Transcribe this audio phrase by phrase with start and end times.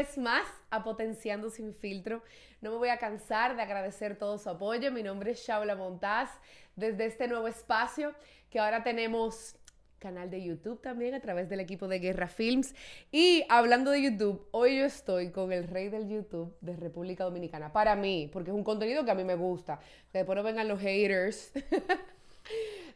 [0.00, 2.22] vez más a Potenciando Sin Filtro.
[2.62, 4.90] No me voy a cansar de agradecer todo su apoyo.
[4.90, 6.30] Mi nombre es Shaula Montaz
[6.74, 8.14] desde este nuevo espacio
[8.48, 9.56] que ahora tenemos
[9.98, 12.74] canal de YouTube también a través del equipo de Guerra Films.
[13.12, 17.70] Y hablando de YouTube, hoy yo estoy con el rey del YouTube de República Dominicana.
[17.70, 19.80] Para mí, porque es un contenido que a mí me gusta.
[20.12, 21.52] Que después no vengan los haters.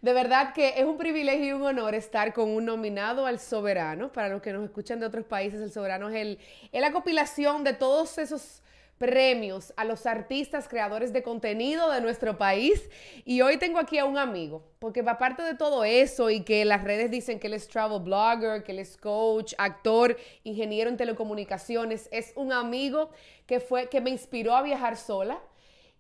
[0.03, 4.13] De verdad que es un privilegio y un honor estar con un nominado al soberano.
[4.13, 6.39] Para los que nos escuchan de otros países, el soberano es, el,
[6.73, 8.63] es la compilación de todos esos
[8.99, 12.89] premios a los artistas creadores de contenido de nuestro país.
[13.25, 16.85] Y hoy tengo aquí a un amigo, porque aparte de todo eso y que las
[16.85, 22.09] redes dicen que él es travel blogger, que él es coach, actor, ingeniero en telecomunicaciones,
[22.13, 23.11] es un amigo
[23.47, 25.41] que fue que me inspiró a viajar sola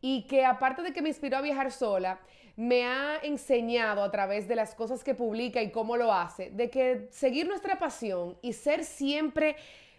[0.00, 2.20] y que aparte de que me inspiró a viajar sola,
[2.56, 6.70] me ha enseñado a través de las cosas que publica y cómo lo hace, de
[6.70, 9.56] que seguir nuestra pasión y ser siempre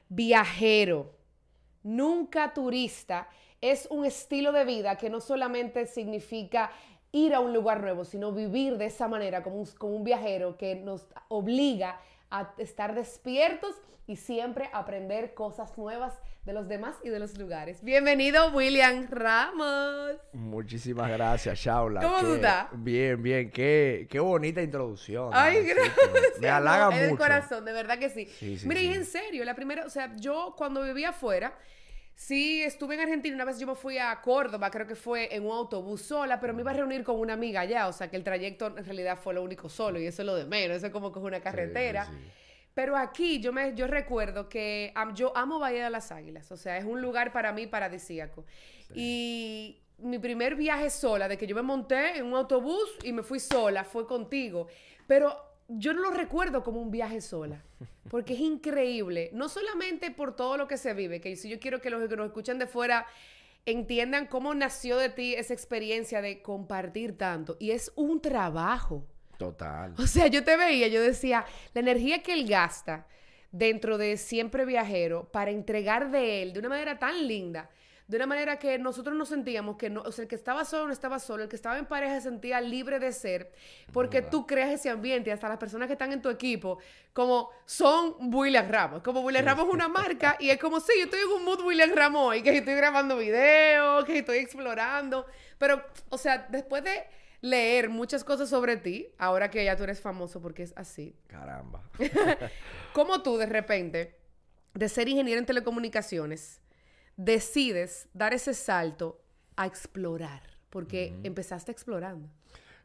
[0.07, 1.11] viajero,
[1.83, 3.27] nunca turista,
[3.61, 6.71] es un estilo de vida que no solamente significa
[7.11, 10.57] ir a un lugar nuevo, sino vivir de esa manera como un, como un viajero
[10.57, 13.75] que nos obliga a estar despiertos
[14.07, 16.13] y siempre aprender cosas nuevas
[16.45, 17.83] de los demás y de los lugares.
[17.83, 20.15] Bienvenido, William Ramos.
[20.33, 22.01] Muchísimas gracias, Shaula.
[22.01, 22.67] ¿Cómo tú estás?
[22.71, 23.49] Bien, bien.
[23.49, 25.31] Qué, qué bonita introducción.
[25.33, 25.95] Ay, gracias.
[26.39, 27.03] Me halaga mucho.
[27.03, 28.27] El corazón, de verdad que sí.
[28.27, 31.57] Sí, sí, Mira, y en serio, la primera, o sea, yo cuando vivía afuera,
[32.13, 35.47] sí estuve en Argentina, una vez yo me fui a Córdoba, creo que fue en
[35.47, 38.17] un autobús sola, pero me iba a reunir con una amiga allá, o sea, que
[38.17, 40.85] el trayecto en realidad fue lo único solo y eso es lo de menos, eso
[40.85, 42.05] es como que es una carretera.
[42.05, 42.44] Sí, sí, sí.
[42.75, 46.57] Pero aquí yo me yo recuerdo que am- yo amo Bahía de las Águilas, o
[46.57, 48.45] sea, es un lugar para mí paradisíaco.
[48.93, 53.23] Y mi primer viaje sola, de que yo me monté en un autobús y me
[53.23, 54.67] fui sola, fue contigo.
[55.07, 55.35] Pero
[55.69, 57.63] yo no lo recuerdo como un viaje sola,
[58.09, 61.81] porque es increíble, no solamente por todo lo que se vive, que si yo quiero
[61.81, 63.07] que los que nos escuchan de fuera
[63.65, 69.07] entiendan cómo nació de ti esa experiencia de compartir tanto, y es un trabajo.
[69.37, 69.93] Total.
[69.97, 73.07] O sea, yo te veía, yo decía, la energía que él gasta
[73.51, 77.69] dentro de Siempre Viajero para entregar de él de una manera tan linda,
[78.07, 80.87] de una manera que nosotros nos sentíamos que no, o sea, el que estaba solo
[80.87, 83.51] no estaba solo, el que estaba en pareja se sentía libre de ser,
[83.91, 86.77] porque tú creas ese ambiente, hasta las personas que están en tu equipo,
[87.13, 91.05] como son William Ramos, como William Ramos es una marca y es como, sí, yo
[91.05, 95.25] estoy en un mood William Ramos hoy, que estoy grabando videos, que estoy explorando,
[95.57, 97.05] pero, o sea, después de
[97.45, 101.15] leer muchas cosas sobre ti, ahora que ya tú eres famoso porque es así.
[101.27, 101.83] Caramba.
[102.93, 104.17] ¿Cómo tú de repente,
[104.73, 106.59] de ser ingeniero en telecomunicaciones,
[107.17, 109.21] decides dar ese salto
[109.55, 110.41] a explorar?
[110.71, 112.27] Porque empezaste explorando.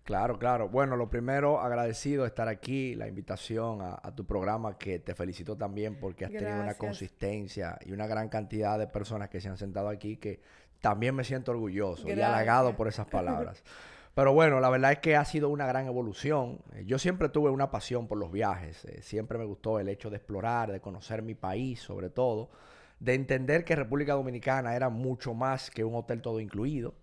[0.04, 0.68] Claro, claro.
[0.68, 5.14] Bueno, lo primero, agradecido de estar aquí, la invitación a, a tu programa, que te
[5.14, 9.48] felicito también porque has tenido una consistencia y una gran cantidad de personas que se
[9.48, 10.40] han sentado aquí que
[10.80, 13.62] también me siento orgulloso y halagado por esas palabras.
[14.14, 16.58] Pero bueno, la verdad es que ha sido una gran evolución.
[16.74, 18.84] Eh, Yo siempre tuve una pasión por los viajes.
[18.86, 22.50] eh, Siempre me gustó el hecho de explorar, de conocer mi país, sobre todo,
[22.98, 26.94] de entender que República Dominicana era mucho más que un hotel todo incluido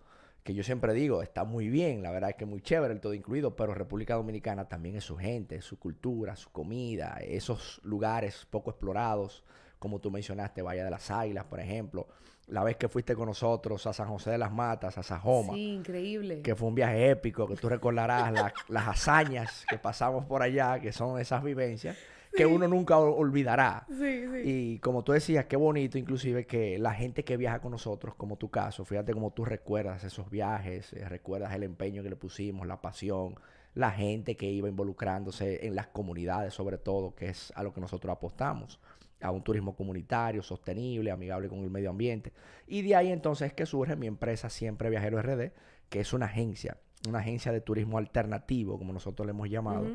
[0.48, 3.14] que yo siempre digo, está muy bien, la verdad es que muy chévere el todo
[3.14, 8.70] incluido, pero República Dominicana también es su gente, su cultura, su comida, esos lugares poco
[8.72, 9.44] explorados,
[9.78, 12.08] como tú mencionaste, Valle de las Águilas, por ejemplo,
[12.48, 15.74] la vez que fuiste con nosotros a San José de las Matas, a Sajoma, Sí,
[15.74, 16.42] increíble.
[16.42, 20.80] que fue un viaje épico, que tú recordarás la- las hazañas que pasamos por allá,
[20.80, 21.98] que son esas vivencias
[22.36, 23.86] que uno nunca ol- olvidará.
[23.90, 23.96] Sí,
[24.32, 24.42] sí.
[24.46, 28.36] Y como tú decías, qué bonito inclusive que la gente que viaja con nosotros, como
[28.38, 32.68] tu caso, fíjate cómo tú recuerdas esos viajes, eh, recuerdas el empeño que le pusimos,
[32.68, 33.36] la pasión,
[33.74, 37.82] la gente que iba involucrándose en las comunidades sobre todo, que es a lo que
[37.82, 38.80] nosotros apostamos,
[39.22, 42.34] a un turismo comunitario, sostenible, amigable con el medio ambiente.
[42.68, 45.52] Y de ahí entonces es que surge mi empresa Siempre Viajero RD,
[45.90, 46.78] que es una agencia,
[47.08, 49.86] una agencia de turismo alternativo, como nosotros le hemos llamado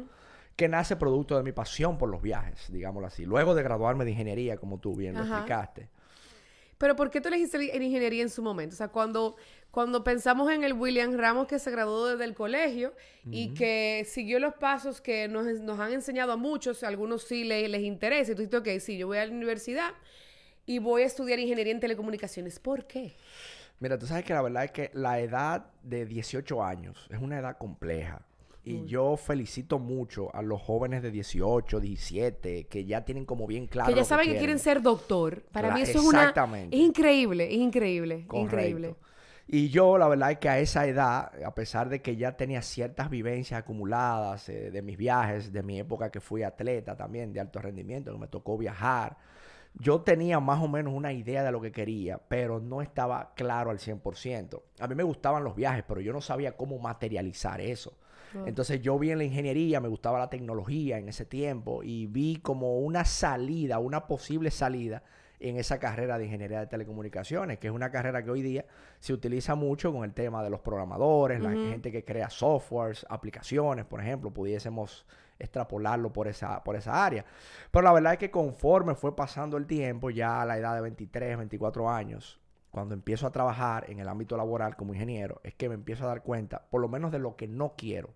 [0.56, 3.24] que nace producto de mi pasión por los viajes, digámoslo así.
[3.24, 5.88] Luego de graduarme de ingeniería, como tú bien lo explicaste.
[6.82, 8.75] Pero ¿por qué tú elegiste en ingeniería en su momento?
[8.75, 9.37] O sea, cuando,
[9.70, 12.93] cuando pensamos en el William Ramos que se graduó desde el colegio
[13.31, 17.44] y que siguió los pasos que nos, nos han enseñado a muchos, a algunos sí
[17.44, 19.93] le- les interesa, y tú dices, ok, sí, yo voy a la universidad
[20.67, 22.58] y voy a estudiar ingeniería en telecomunicaciones.
[22.58, 23.14] ¿Por qué?
[23.78, 27.38] Mira, tú sabes que la verdad es que la edad de 18 años es una
[27.38, 28.23] edad compleja.
[28.64, 33.67] Y yo felicito mucho a los jóvenes de 18, 17, que ya tienen como bien
[33.67, 33.91] claro.
[33.91, 35.43] que ya saben que quieren ser doctor.
[35.50, 36.20] Para Cla- mí eso es una...
[36.20, 36.76] exactamente.
[36.76, 38.56] Es increíble, es increíble, Correcto.
[38.56, 38.94] increíble.
[39.49, 42.62] Y yo, la verdad es que a esa edad, a pesar de que ya tenía
[42.62, 47.41] ciertas vivencias acumuladas eh, de mis viajes, de mi época que fui atleta también, de
[47.41, 49.17] alto rendimiento, que me tocó viajar,
[49.75, 53.70] yo tenía más o menos una idea de lo que quería, pero no estaba claro
[53.70, 54.62] al 100%.
[54.79, 57.94] A mí me gustaban los viajes, pero yo no sabía cómo materializar eso.
[58.46, 62.37] Entonces yo vi en la ingeniería, me gustaba la tecnología en ese tiempo y vi
[62.37, 65.02] como una salida, una posible salida
[65.43, 68.64] en esa carrera de ingeniería de telecomunicaciones, que es una carrera que hoy día
[69.00, 73.84] se utiliza mucho con el tema de los programadores, la gente que crea softwares, aplicaciones,
[73.84, 75.05] por ejemplo, pudiésemos
[75.40, 77.25] extrapolarlo por esa, por esa área.
[77.73, 80.82] Pero la verdad es que conforme fue pasando el tiempo, ya a la edad de
[80.82, 82.40] 23, 24 años,
[82.70, 86.08] cuando empiezo a trabajar en el ámbito laboral como ingeniero, es que me empiezo a
[86.08, 88.14] dar cuenta, por lo menos de lo que no quiero.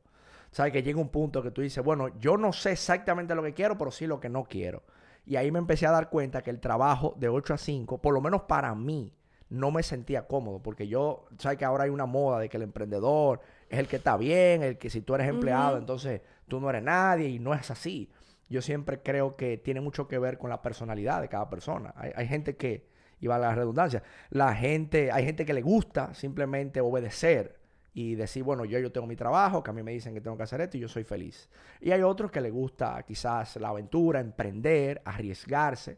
[0.50, 0.72] ¿Sabes?
[0.72, 3.76] Que llega un punto que tú dices, bueno, yo no sé exactamente lo que quiero,
[3.76, 4.82] pero sí lo que no quiero.
[5.26, 8.14] Y ahí me empecé a dar cuenta que el trabajo de 8 a 5, por
[8.14, 9.12] lo menos para mí,
[9.48, 12.64] no me sentía cómodo, porque yo, sabes que ahora hay una moda de que el
[12.64, 16.70] emprendedor es el que está bien, el que si tú eres empleado, entonces tú no
[16.70, 18.10] eres nadie y no es así.
[18.48, 21.94] Yo siempre creo que tiene mucho que ver con la personalidad de cada persona.
[21.96, 22.88] Hay, gente que,
[23.20, 27.55] y va la redundancia, la gente, hay gente que le gusta simplemente obedecer
[27.96, 30.36] y decir, bueno, yo, yo tengo mi trabajo, que a mí me dicen que tengo
[30.36, 31.48] que hacer esto y yo soy feliz.
[31.80, 35.96] Y hay otros que le gusta quizás la aventura, emprender, arriesgarse.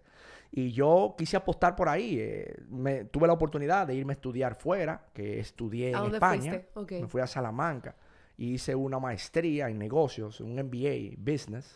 [0.52, 2.20] Y yo quise apostar por ahí.
[2.20, 6.62] Eh, me, tuve la oportunidad de irme a estudiar fuera, que estudié en España.
[6.88, 7.96] Me fui a Salamanca
[8.36, 11.74] y hice una maestría en negocios, un MBA, business.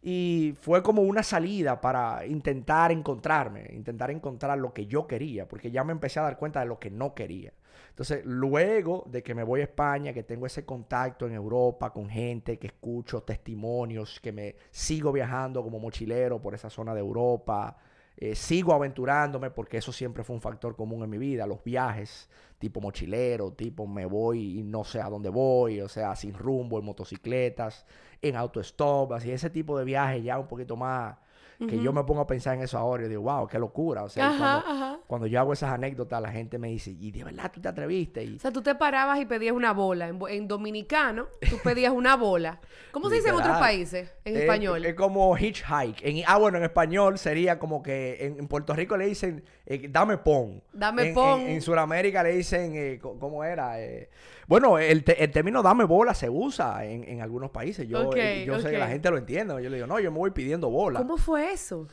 [0.00, 5.70] Y fue como una salida para intentar encontrarme, intentar encontrar lo que yo quería, porque
[5.70, 7.52] ya me empecé a dar cuenta de lo que no quería.
[7.90, 12.08] Entonces, luego de que me voy a España, que tengo ese contacto en Europa con
[12.08, 17.76] gente, que escucho testimonios, que me sigo viajando como mochilero por esa zona de Europa,
[18.20, 22.28] eh, sigo aventurándome porque eso siempre fue un factor común en mi vida, los viajes
[22.58, 26.78] tipo mochilero, tipo me voy y no sé a dónde voy, o sea, sin rumbo,
[26.78, 27.86] en motocicletas,
[28.20, 31.16] en autostop, así ese tipo de viajes ya un poquito más
[31.66, 34.04] que yo me pongo a pensar en eso ahora y digo, wow, qué locura.
[34.04, 37.60] O sea, cuando, yo hago esas anécdotas, la gente me dice, y de verdad tú
[37.60, 38.22] te atreviste.
[38.22, 38.36] Y...
[38.36, 40.08] O sea, tú te parabas y pedías una bola.
[40.28, 42.60] En, dominicano, tú pedías una bola.
[42.92, 44.84] ¿Cómo se dice en otros países, en español?
[44.84, 46.00] Es como hitchhike.
[46.04, 50.16] En, ah, bueno, en español sería como que en, Puerto Rico le dicen, eh, dame
[50.16, 50.62] pon.
[50.72, 51.42] Dame pon.
[51.42, 53.78] En, Sudamérica le dicen, eh, ¿cómo era?
[53.78, 54.08] Eh,
[54.46, 57.86] bueno, el, término dame bola se usa en, algunos países.
[57.86, 59.52] Yo, yo sé que la gente lo entiende.
[59.62, 60.98] Yo le digo, no, yo me voy pidiendo bola.
[61.00, 61.86] ¿Cómo fue eso?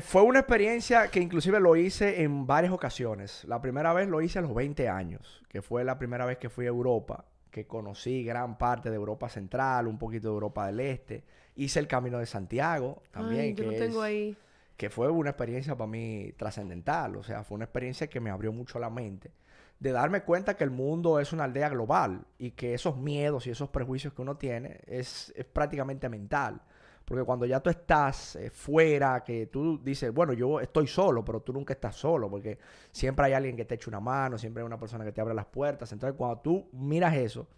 [0.00, 3.44] Fue una experiencia que inclusive lo hice en varias ocasiones.
[3.44, 6.48] La primera vez lo hice a los 20 años, que fue la primera vez que
[6.48, 10.80] fui a Europa, que conocí gran parte de Europa Central, un poquito de Europa del
[10.80, 11.24] Este.
[11.56, 13.56] Hice el Camino de Santiago también.
[13.56, 14.36] que tengo ahí.
[14.78, 17.16] Que fue una experiencia para mí trascendental.
[17.16, 19.30] O sea, fue una experiencia que me abrió mucho la mente
[19.80, 23.50] de darme cuenta que el mundo es una aldea global y que esos miedos y
[23.50, 26.60] esos prejuicios que uno tiene es, prácticamente mental.
[27.04, 31.40] Porque cuando ya tú estás eh, fuera, que tú dices, bueno, yo estoy solo, pero
[31.40, 32.58] tú nunca estás solo, porque
[32.92, 35.32] siempre hay alguien que te echa una mano, siempre hay una persona que te abre
[35.32, 35.90] las puertas.
[35.92, 37.48] Entonces, cuando tú miras eso,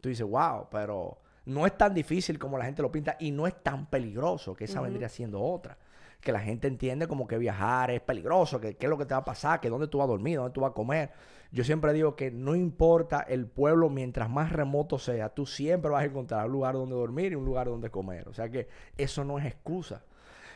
[0.00, 3.48] tú dices, wow, pero no es tan difícil como la gente lo pinta y no
[3.48, 5.76] es tan peligroso, que esa vendría siendo otra
[6.20, 9.14] que la gente entiende como que viajar es peligroso, que qué es lo que te
[9.14, 11.10] va a pasar, que dónde tú vas a dormir, dónde tú vas a comer.
[11.52, 16.02] Yo siempre digo que no importa el pueblo, mientras más remoto sea, tú siempre vas
[16.02, 18.28] a encontrar un lugar donde dormir y un lugar donde comer.
[18.28, 20.04] O sea que eso no es excusa.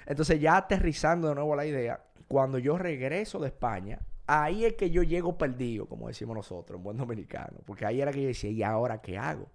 [0.07, 4.91] Entonces ya aterrizando de nuevo la idea, cuando yo regreso de España, ahí es que
[4.91, 8.51] yo llego perdido, como decimos nosotros, en buen dominicano, porque ahí era que yo decía,
[8.51, 9.49] ¿y ahora qué hago?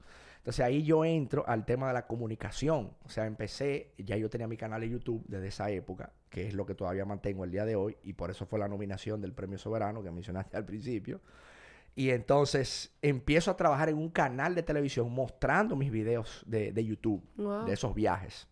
[0.50, 2.90] Entonces ahí yo entro al tema de la comunicación.
[3.06, 6.56] O sea, empecé, ya yo tenía mi canal de YouTube desde esa época, que es
[6.56, 9.32] lo que todavía mantengo el día de hoy, y por eso fue la nominación del
[9.32, 11.22] Premio Soberano que mencionaste al principio.
[11.96, 17.22] Y entonces empiezo a trabajar en un canal de televisión mostrando mis videos de, YouTube,
[17.68, 18.48] de esos viajes.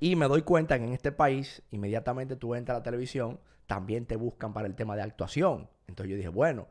[0.00, 4.04] Y me doy cuenta que en este país, inmediatamente tú entras a la televisión, también
[4.04, 5.70] te buscan para el tema de actuación.
[5.86, 6.68] Entonces yo dije, bueno,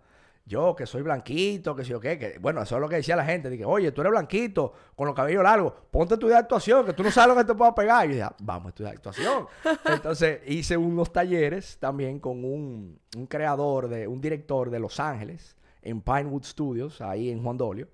[0.47, 3.17] yo que soy blanquito, que sé yo qué, que bueno, eso es lo que decía
[3.17, 6.85] la gente, dije, oye, tú eres blanquito, con los cabellos largos, ponte a estudiar actuación,
[6.85, 8.05] que tú no sabes lo que te pueda pegar.
[8.05, 9.47] Y yo dije, vamos a estudiar actuación.
[9.85, 16.01] Entonces hice unos talleres también con un, creador, de, un director de Los Ángeles, en
[16.01, 17.89] Pinewood Studios, ahí en Juan Dolio.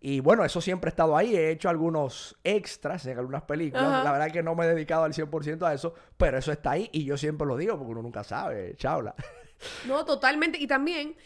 [0.00, 1.34] Y bueno, eso siempre ha estado ahí.
[1.34, 4.04] He hecho algunos extras en algunas películas.
[4.04, 6.72] La verdad es que no me he dedicado al 100% a eso, pero eso está
[6.72, 9.14] ahí y yo siempre lo digo porque uno nunca sabe, chabla.
[9.88, 10.58] No, totalmente.
[10.58, 11.16] Y también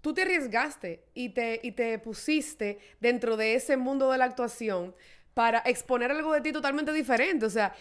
[0.00, 4.94] tú te arriesgaste y te, y te pusiste dentro de ese mundo de la actuación
[5.38, 7.46] para exponer algo de ti totalmente diferente.
[7.46, 7.72] O sea,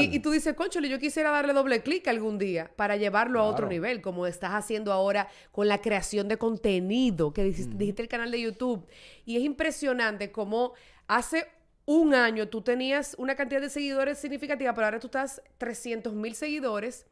[0.00, 3.68] Y, tú dices, conchole, yo quisiera darle doble clic algún día para llevarlo a otro
[3.68, 8.32] nivel, como estás haciendo ahora con la creación de contenido, que dijiste, dijiste el canal
[8.32, 8.84] de YouTube.
[9.24, 10.72] Y es impresionante cómo
[11.06, 11.46] hace
[11.86, 16.34] un año tú tenías una cantidad de seguidores significativa, pero ahora tú estás 300 mil
[16.34, 17.06] seguidores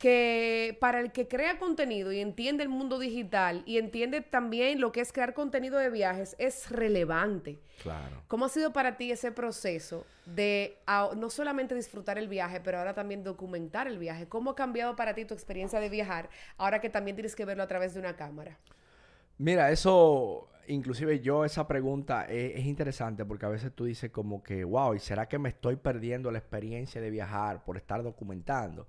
[0.00, 4.92] que para el que crea contenido y entiende el mundo digital y entiende también lo
[4.92, 7.60] que es crear contenido de viajes es relevante.
[7.82, 8.22] Claro.
[8.26, 10.78] ¿Cómo ha sido para ti ese proceso de
[11.18, 14.26] no solamente disfrutar el viaje, pero ahora también documentar el viaje?
[14.26, 17.62] ¿Cómo ha cambiado para ti tu experiencia de viajar ahora que también tienes que verlo
[17.62, 18.56] a través de una cámara?
[19.36, 24.42] Mira, eso, inclusive yo esa pregunta es, es, interesante porque a veces tú dices como
[24.42, 28.88] que, wow, ¿y será que me estoy perdiendo la experiencia de viajar por estar documentando?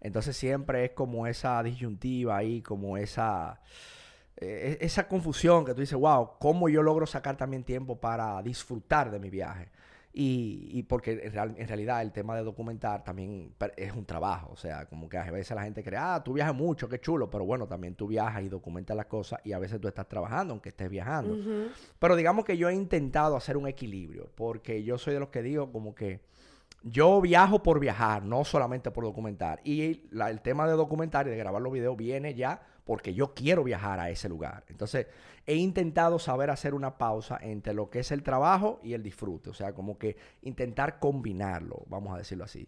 [0.00, 3.60] Entonces siempre es como esa disyuntiva ahí, como esa,
[4.36, 9.10] eh, esa confusión que tú dices, wow, ¿cómo yo logro sacar también tiempo para disfrutar
[9.10, 9.68] de mi viaje?
[10.12, 14.86] Y, y porque en, realidad el tema de documentar también es un trabajo, o sea,
[14.86, 17.68] como que a veces la gente cree, ah, tú viajas mucho, qué chulo, pero bueno,
[17.68, 20.88] también tú viajas y documentas las cosas y a veces tú estás trabajando aunque estés
[20.88, 21.36] viajando.
[21.98, 25.42] Pero digamos que yo he intentado hacer un equilibrio, porque yo soy de los que
[25.42, 26.20] digo como que
[26.82, 29.60] yo viajo por viajar, no solamente por documentar.
[29.64, 33.64] Y el tema de documentar y de grabar los videos viene ya porque yo quiero
[33.64, 34.64] viajar a ese lugar.
[34.68, 35.08] Entonces,
[35.46, 39.50] he intentado saber hacer una pausa entre lo que es el trabajo y el disfrute.
[39.50, 42.66] O sea, como que intentar combinarlo, vamos a decirlo así.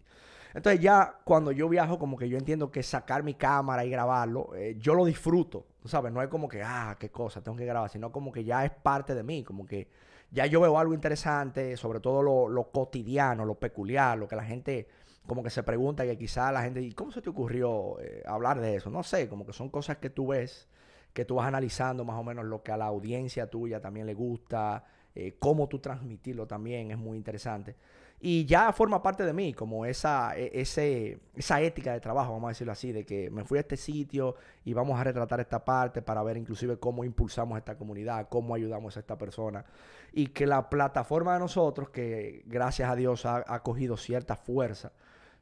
[0.53, 4.53] Entonces, ya cuando yo viajo, como que yo entiendo que sacar mi cámara y grabarlo,
[4.55, 5.65] eh, yo lo disfruto.
[5.85, 6.11] ¿Sabes?
[6.13, 8.69] No es como que, ah, qué cosa, tengo que grabar, sino como que ya es
[8.69, 9.87] parte de mí, como que
[10.31, 14.87] ya yo veo algo interesante, sobre todo lo, cotidiano, lo peculiar, lo que la gente
[15.27, 18.59] como que se pregunta, que quizá la gente, ¿y cómo se te ocurrió eh, hablar
[18.59, 18.89] de eso?
[18.89, 20.67] No sé, como que son cosas que tú ves,
[21.13, 24.13] que tú vas analizando más o menos lo que a la audiencia tuya también le
[24.13, 24.83] gusta,
[25.13, 27.75] eh, cómo tú transmitirlo también es muy interesante.
[28.23, 32.49] Y ya forma parte de mí, como esa, e, ese, esa ética de trabajo, vamos
[32.49, 35.65] a decirlo así, de que me fui a este sitio y vamos a retratar esta
[35.65, 39.65] parte para ver inclusive cómo impulsamos esta comunidad, cómo ayudamos a esta persona.
[40.13, 44.91] Y que la plataforma de nosotros, que gracias a Dios ha, cogido cierta fuerza,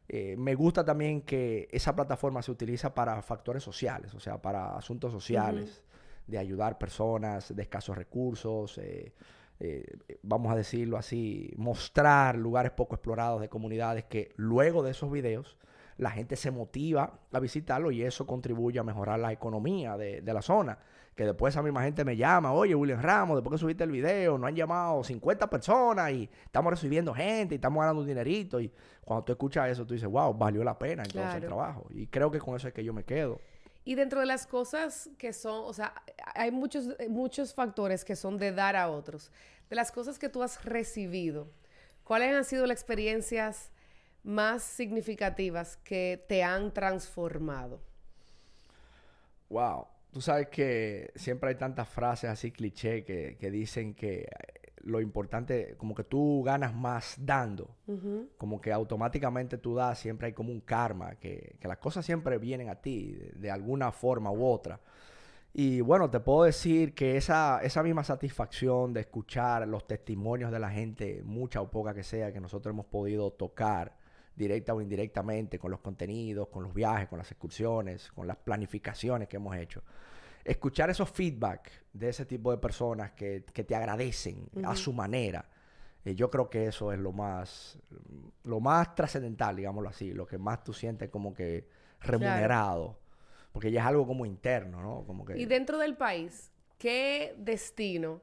[0.07, 4.77] eh, me gusta también que esa plataforma se utiliza para factores sociales, o sea, para
[4.77, 5.83] asuntos sociales,
[6.27, 8.77] de ayudar personas de escasos recursos.
[8.77, 9.11] Eh,
[9.59, 9.83] eh,
[10.21, 15.57] vamos a decirlo así, mostrar lugares poco explorados de comunidades que luego de esos videos
[15.97, 20.41] la gente se motiva a visitarlo y eso contribuye a mejorar la economía de, la
[20.41, 20.79] zona.
[21.13, 24.37] Que después esa misma gente me llama, oye William Ramos, después que subiste el video,
[24.37, 28.61] nos han llamado 50 personas y estamos recibiendo gente y estamos ganando un dinerito.
[28.61, 28.71] Y
[29.03, 31.85] cuando tú escuchas eso, tú dices, wow, valió la pena entonces el trabajo.
[31.89, 33.41] Y creo que con eso es que yo me quedo.
[33.85, 35.93] Y dentro de las cosas que son, o sea,
[36.35, 39.31] hay muchos, muchos factores que son de dar a otros.
[39.69, 41.47] De las cosas que tú has recibido,
[42.03, 43.71] ¿cuáles han sido las experiencias
[44.23, 47.81] más significativas que te han transformado?
[49.49, 49.87] Wow.
[50.11, 54.27] Tú sabes que siempre hay tantas frases así cliché que, que dicen que
[54.83, 57.75] lo importante, como que tú ganas más dando,
[58.37, 62.69] como que automáticamente tú das, siempre hay como un karma, que, las cosas siempre vienen
[62.69, 64.79] a ti de, alguna forma u otra.
[65.53, 70.59] Y bueno, te puedo decir que esa, esa misma satisfacción de escuchar los testimonios de
[70.59, 73.97] la gente, mucha o poca que sea, que nosotros hemos podido tocar
[74.35, 79.27] directa o indirectamente con los contenidos, con los viajes, con las excursiones, con las planificaciones
[79.27, 79.81] que hemos hecho
[80.43, 85.45] escuchar esos feedback de ese tipo de personas que, te agradecen a su manera,
[86.05, 87.77] eh, yo creo que eso es lo más,
[88.43, 91.67] lo más trascendental, digámoslo así, lo que más tú sientes como que
[92.01, 92.99] remunerado,
[93.51, 95.03] porque ya es algo como interno, ¿no?
[95.05, 95.37] Como que...
[95.37, 98.21] Y dentro del país, ¿qué destino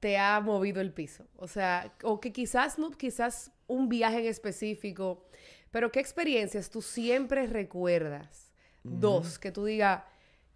[0.00, 1.26] te ha movido el piso?
[1.36, 5.26] O sea, o que quizás no, quizás un viaje en específico,
[5.70, 8.52] pero ¿qué experiencias tú siempre recuerdas?
[8.84, 10.02] Dos, que tú digas,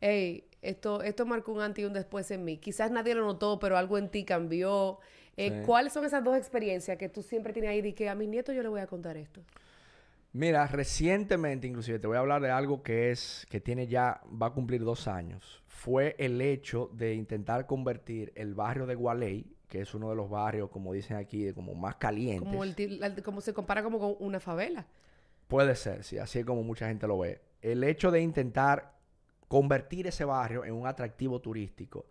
[0.01, 2.57] hey, esto, esto marcó un antes y un después en mí.
[2.57, 4.99] Quizás nadie lo notó, pero algo en ti cambió.
[5.37, 8.29] Eh, ¿Cuáles son esas dos experiencias que tú siempre tienes ahí de que a mis
[8.29, 9.43] nietos yo les voy a contar esto?
[10.33, 14.47] Mira, recientemente inclusive te voy a hablar de algo que es, que tiene ya, va
[14.47, 15.63] a cumplir dos años.
[15.67, 20.31] Fue el hecho de intentar convertir el barrio de Gualey, que es uno de los
[20.31, 22.49] barrios, como dicen aquí, como más calientes.
[22.49, 24.87] Como, el, como se compara como con una favela.
[25.49, 27.41] Puede ser, sí, así es como mucha gente lo ve.
[27.61, 29.02] El hecho de intentar
[29.53, 32.07] convertir ese barrio en un atractivo turístico,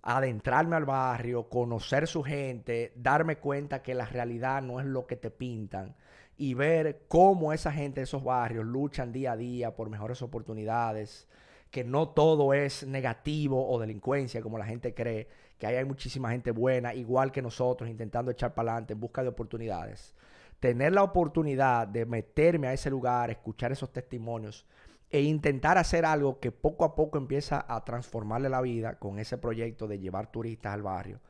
[0.00, 5.16] adentrarme al barrio, conocer su gente, darme cuenta que la realidad no es lo que
[5.16, 5.94] te pintan
[6.38, 11.28] y ver cómo esa gente de esos barrios luchan día a día por mejores oportunidades,
[11.70, 16.50] que no todo es negativo o delincuencia como la gente cree, que hay muchísima gente
[16.50, 20.14] buena, igual que nosotros, intentando echar para adelante en busca de oportunidades.
[20.60, 24.64] Tener la oportunidad de meterme a ese lugar, escuchar esos testimonios,
[25.10, 29.38] e intentar hacer algo que poco a poco empieza a transformarle la vida con ese
[29.38, 31.20] proyecto de llevar turistas al barrio.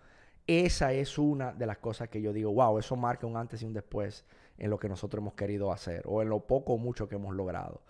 [0.46, 3.66] esa es una de las cosas que yo digo, wow, eso marca un antes y
[3.66, 4.24] un después
[4.58, 7.34] en lo que nosotros hemos querido hacer o en lo poco o mucho que hemos
[7.34, 7.82] logrado.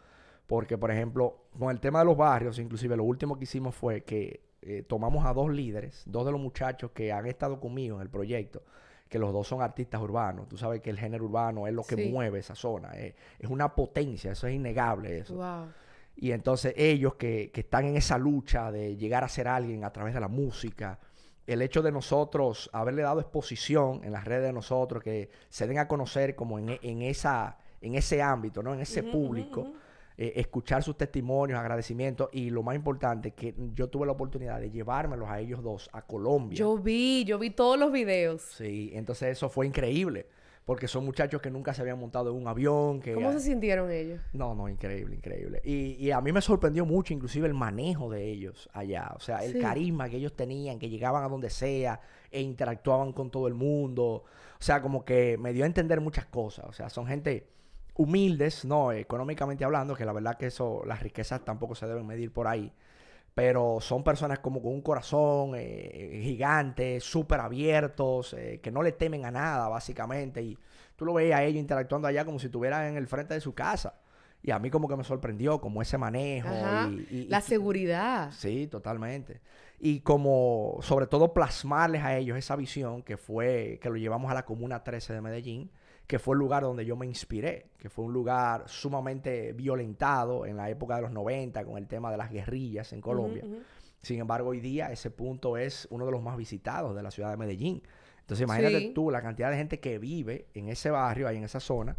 [0.47, 4.05] Porque, por ejemplo, con el tema de los barrios, inclusive lo último que hicimos fue
[4.05, 8.03] que eh, tomamos a dos líderes, dos de los muchachos que han estado conmigo en
[8.03, 8.63] el proyecto,
[9.09, 10.49] que los dos son artistas urbanos.
[10.49, 12.91] Tú sabes que el género urbano es lo que mueve esa zona.
[12.95, 13.15] Es,
[13.49, 15.67] una potencia, eso es innegable eso.
[16.17, 19.93] Y entonces ellos que, que, están en esa lucha de llegar a ser alguien a
[19.93, 20.99] través de la música,
[21.47, 25.79] el hecho de nosotros haberle dado exposición en las redes de nosotros, que se den
[25.79, 28.75] a conocer como en, en esa, en ese ámbito, ¿no?
[28.75, 29.73] En ese público.
[30.19, 34.71] Eh, escuchar sus testimonios, agradecimientos y lo más importante, que yo tuve la oportunidad de
[34.71, 36.57] llevármelos a ellos dos a Colombia.
[36.57, 38.41] Yo vi, yo vi todos los videos.
[38.41, 40.27] Sí, entonces eso fue increíble.
[40.65, 43.01] Porque son muchachos que nunca se habían montado en un avión.
[43.01, 44.21] Que, ¿Cómo se sintieron ellos?
[44.33, 45.61] No, no, increíble, increíble.
[45.65, 49.13] Y, y, a mí me sorprendió mucho, inclusive, el manejo de ellos allá.
[49.15, 52.01] O sea, el carisma que ellos tenían, que llegaban a donde sea
[52.33, 54.03] e interactuaban con todo el mundo.
[54.03, 54.25] O
[54.59, 56.65] sea, como que me dio a entender muchas cosas.
[56.69, 57.47] O sea, son gente
[57.97, 58.93] humildes, ¿no?
[58.93, 62.73] Económicamente hablando, que la verdad que eso, las riquezas tampoco se deben medir por ahí.
[63.35, 68.93] Pero son personas como con un corazón eh, gigante, súper abiertos, eh, que no le
[68.93, 70.43] temen a nada, básicamente.
[70.43, 70.59] Y
[70.95, 73.55] tú lo veías a ellos interactuando allá como si estuvieran en el frente de su
[73.55, 73.95] casa.
[74.43, 76.49] Y a mí como que me sorprendió, como ese manejo.
[77.11, 78.31] Y, la seguridad.
[78.33, 79.41] Sí, totalmente.
[79.79, 84.35] Y como, sobre todo, plasmarles a ellos esa visión que fue, que lo llevamos a
[84.35, 85.71] la Comuna 13 de Medellín
[86.07, 90.57] que fue el lugar donde yo me inspiré, que fue un lugar sumamente violentado en
[90.57, 93.45] la época de los 90 con el tema de las guerrillas en Colombia.
[94.03, 97.31] Sin embargo, hoy día ese punto es uno de los más visitados de la ciudad
[97.31, 97.83] de Medellín.
[98.21, 101.61] Entonces, imagínate tú la cantidad de gente que vive en ese barrio, ahí en esa
[101.61, 101.97] zona,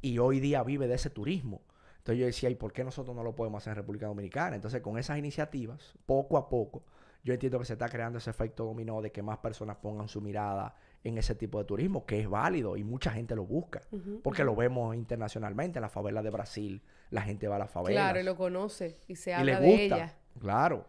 [0.00, 1.60] y hoy día vive de ese turismo.
[1.98, 4.56] Entonces yo decía, ¿y por qué nosotros no lo podemos hacer en República Dominicana?
[4.56, 6.82] Entonces, con esas iniciativas, poco a poco,
[7.22, 10.22] yo entiendo que se está creando ese efecto dominó de que más personas pongan su
[10.22, 13.80] mirada en ese tipo de turismo, que es válido y mucha gente lo busca,
[14.22, 18.02] porque lo vemos internacionalmente, en la favela de Brasil, la gente va a la favela.
[18.02, 20.14] Claro, y lo conoce y se habla de ella.
[20.38, 20.86] Claro.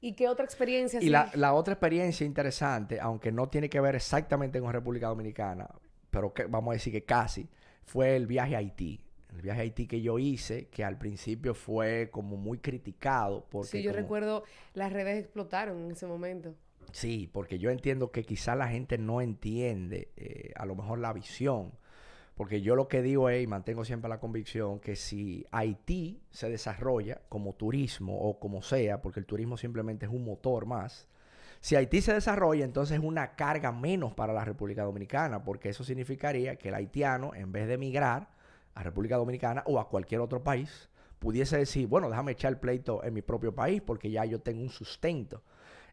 [0.00, 1.00] ¿Y qué otra experiencia?
[1.00, 5.68] Y la, la, otra experiencia interesante, aunque no tiene que ver exactamente con República Dominicana,
[6.10, 7.48] pero que, vamos a decir que casi,
[7.84, 9.00] fue el viaje a Haití.
[9.34, 13.46] El viaje a Haití que yo hice, que al principio fue como muy criticado.
[13.50, 16.54] Porque sí, yo recuerdo las redes explotaron en ese momento.
[16.92, 21.12] Sí, porque yo entiendo que quizá la gente no entiende eh, a lo mejor la
[21.12, 21.72] visión.
[22.36, 26.50] Porque yo lo que digo es, y mantengo siempre la convicción, que si Haití se
[26.50, 31.08] desarrolla como turismo o como sea, porque el turismo simplemente es un motor más,
[31.60, 35.82] si Haití se desarrolla, entonces es una carga menos para la República Dominicana, porque eso
[35.82, 38.28] significaría que el haitiano, en vez de emigrar
[38.74, 43.02] a República Dominicana o a cualquier otro país, pudiese decir, bueno, déjame echar el pleito
[43.02, 45.42] en mi propio país porque ya yo tengo un sustento.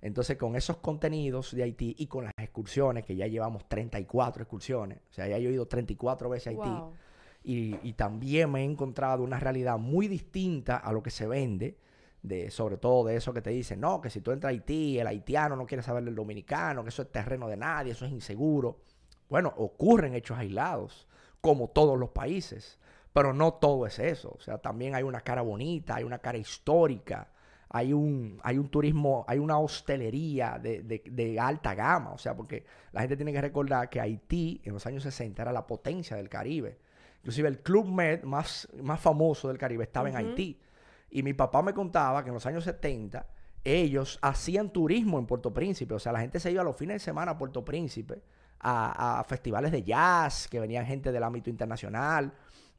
[0.04, 4.98] Entonces, con esos contenidos de Haití y con las excursiones, que ya llevamos 34 excursiones,
[5.10, 6.98] o sea, ya he ido 34 veces a Haití,
[7.46, 11.78] y, también me he encontrado una realidad muy distinta a lo que se vende,
[12.22, 15.00] de, sobre todo de eso que te dicen, no, que si tú entras a Haití,
[15.00, 18.12] el haitiano no quiere saber del dominicano, que eso es terreno de nadie, eso es
[18.12, 18.82] inseguro.
[19.30, 21.08] Bueno, ocurren hechos aislados,
[21.40, 22.78] como todos los países,
[23.14, 24.36] pero no todo es eso.
[24.38, 27.33] O sea, también hay una cara bonita, hay una cara histórica,
[27.76, 33.02] hay un, hay un turismo, hay una hostelería de, alta gama, o sea, porque la
[33.02, 36.78] gente tiene que recordar que Haití en los años 60 era la potencia del Caribe.
[37.18, 40.62] Inclusive el Club Med más, más famoso del Caribe estaba en Haití.
[41.10, 43.26] Y mi papá me contaba que en los años 70
[43.64, 46.98] ellos hacían turismo en Puerto Príncipe, o sea, la gente se iba a los fines
[46.98, 48.22] de semana a Puerto Príncipe
[48.60, 52.34] a, a festivales de jazz, que venían gente del ámbito internacional,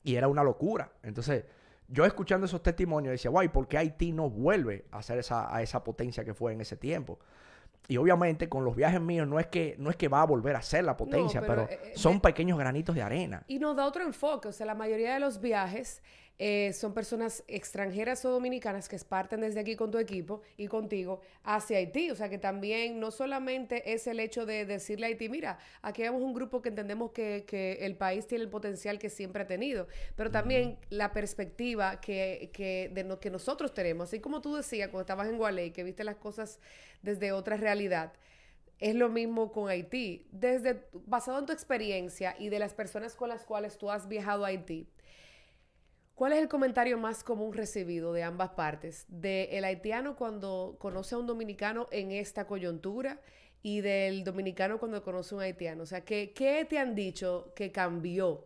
[0.05, 0.93] y era una locura.
[1.03, 1.45] Entonces,
[1.89, 5.63] yo escuchando esos testimonios decía, guay, ¿por qué Haití no vuelve a ser esa, a
[5.63, 7.19] esa potencia que fue en ese tiempo?
[7.87, 10.57] Y obviamente con los viajes míos no es que, no es que va a volver
[10.57, 13.45] a ser la potencia, pero, eh, eh, son pequeños granitos de arena.
[13.47, 16.03] Y nos da otro enfoque, o sea, la mayoría de los viajes
[16.37, 21.21] eh, son personas extranjeras o dominicanas que parten desde aquí con tu equipo y contigo
[21.45, 22.11] hacia Haití.
[22.11, 26.03] O sea que también no solamente es el hecho de decirle a Haití, mira, aquí
[26.03, 27.45] vemos un grupo que entendemos que,
[27.81, 32.91] el país tiene el potencial que siempre ha tenido, pero también la perspectiva que, que,
[32.93, 34.09] de lo que nosotros tenemos.
[34.09, 36.59] Así como tú decías cuando estabas en Gualey, que viste las cosas
[37.03, 38.13] desde otra realidad.
[38.81, 40.27] Es lo mismo con Haití.
[40.33, 44.45] Desde, basado en tu experiencia y de las personas con las cuales tú has viajado
[44.45, 44.89] a Haití,
[46.15, 49.05] ¿Cuál es el comentario más común recibido de ambas partes?
[49.09, 53.21] De el haitiano cuando conoce a un dominicano en esta coyuntura
[53.63, 55.83] y del dominicano cuando conoce a un haitiano.
[55.83, 58.45] O sea, ¿qué, qué te han dicho que cambió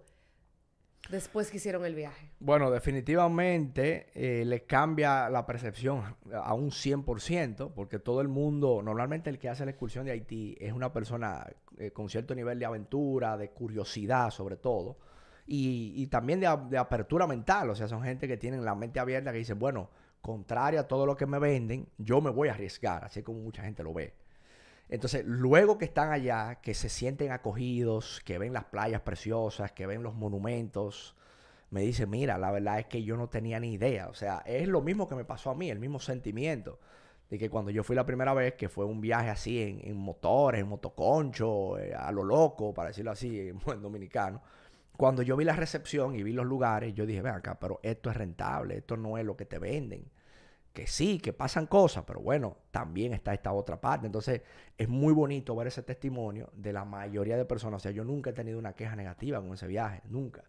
[1.11, 2.31] después que hicieron el viaje?
[2.41, 9.29] Bueno, definitivamente eh, le cambia la percepción a un 100%, porque todo el mundo, normalmente
[9.29, 12.65] el que hace la excursión de Haití es una persona eh, con cierto nivel de
[12.65, 14.97] aventura, de curiosidad sobre todo,
[15.51, 19.39] y, también de, apertura mental, o sea, son gente que tienen la mente abierta que
[19.39, 19.89] dicen, bueno,
[20.21, 23.63] contrario a todo lo que me venden, yo me voy a arriesgar, así como mucha
[23.63, 24.15] gente lo ve.
[24.91, 29.87] Entonces, luego que están allá, que se sienten acogidos, que ven las playas preciosas, que
[29.87, 31.17] ven los monumentos,
[31.71, 34.09] me dicen, mira, la verdad es que yo no tenía ni idea.
[34.09, 36.79] O sea, es lo mismo que me pasó a mí, el mismo sentimiento.
[37.31, 40.63] De que cuando yo fui la primera vez, que fue un viaje así en, motores,
[40.63, 44.43] en motoconcho, eh, a lo loco, para decirlo así, en buen dominicano.
[44.99, 48.11] Cuando yo vi la recepción y vi los lugares, yo dije, ven acá, pero esto
[48.11, 50.11] es rentable, esto no es lo que te venden
[50.79, 54.07] que sí, que pasan cosas, pero bueno, también está esta otra parte.
[54.07, 54.43] Entonces,
[54.77, 57.79] es muy bonito ver ese testimonio de la mayoría de personas.
[57.79, 60.45] O sea, yo nunca he tenido una queja negativa con ese viaje, nunca.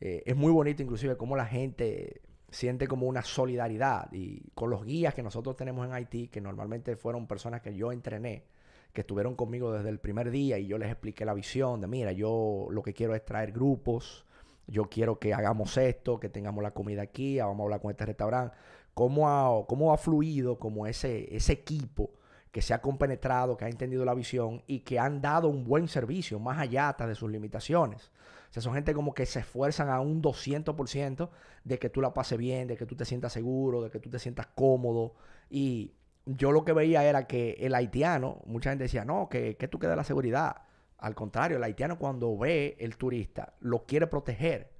[0.00, 4.82] Eh, es muy bonito inclusive cómo la gente siente como una solidaridad y con los
[4.82, 8.44] guías que nosotros tenemos en Haití, que normalmente fueron personas que yo entrené,
[8.92, 12.12] que estuvieron conmigo desde el primer día y yo les expliqué la visión de, mira,
[12.12, 14.26] yo lo que quiero es traer grupos,
[14.66, 18.06] yo quiero que hagamos esto, que tengamos la comida aquí, vamos a hablar con este
[18.06, 18.56] restaurante
[18.94, 22.10] cómo ha, cómo ha fluido como ese, ese equipo
[22.50, 25.88] que se ha compenetrado, que ha entendido la visión y que han dado un buen
[25.88, 28.10] servicio más allá de sus limitaciones.
[28.50, 31.30] O sea, son gente como que se esfuerzan a un 200%
[31.62, 34.10] de que tú la pases bien, de que tú te sientas seguro, de que tú
[34.10, 35.14] te sientas cómodo.
[35.48, 35.92] Y
[36.26, 39.78] yo lo que veía era que el haitiano, mucha gente decía, no, que, que tú
[39.78, 40.56] quedas la seguridad.
[40.98, 44.70] Al contrario, el haitiano cuando ve el turista, lo quiere proteger.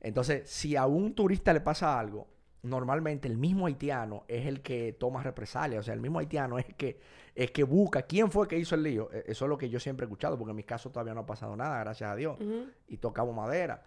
[0.00, 2.28] Entonces, si a un turista le pasa algo,
[2.64, 5.80] normalmente el mismo haitiano es el que toma represalias.
[5.80, 7.00] O sea, el mismo haitiano es el que,
[7.34, 9.10] es que busca quién fue que hizo el lío.
[9.12, 11.20] E, eso es lo que yo siempre he escuchado, porque en mi caso todavía no
[11.20, 12.38] ha pasado nada, gracias a Dios.
[12.88, 13.82] Y tocamos madera.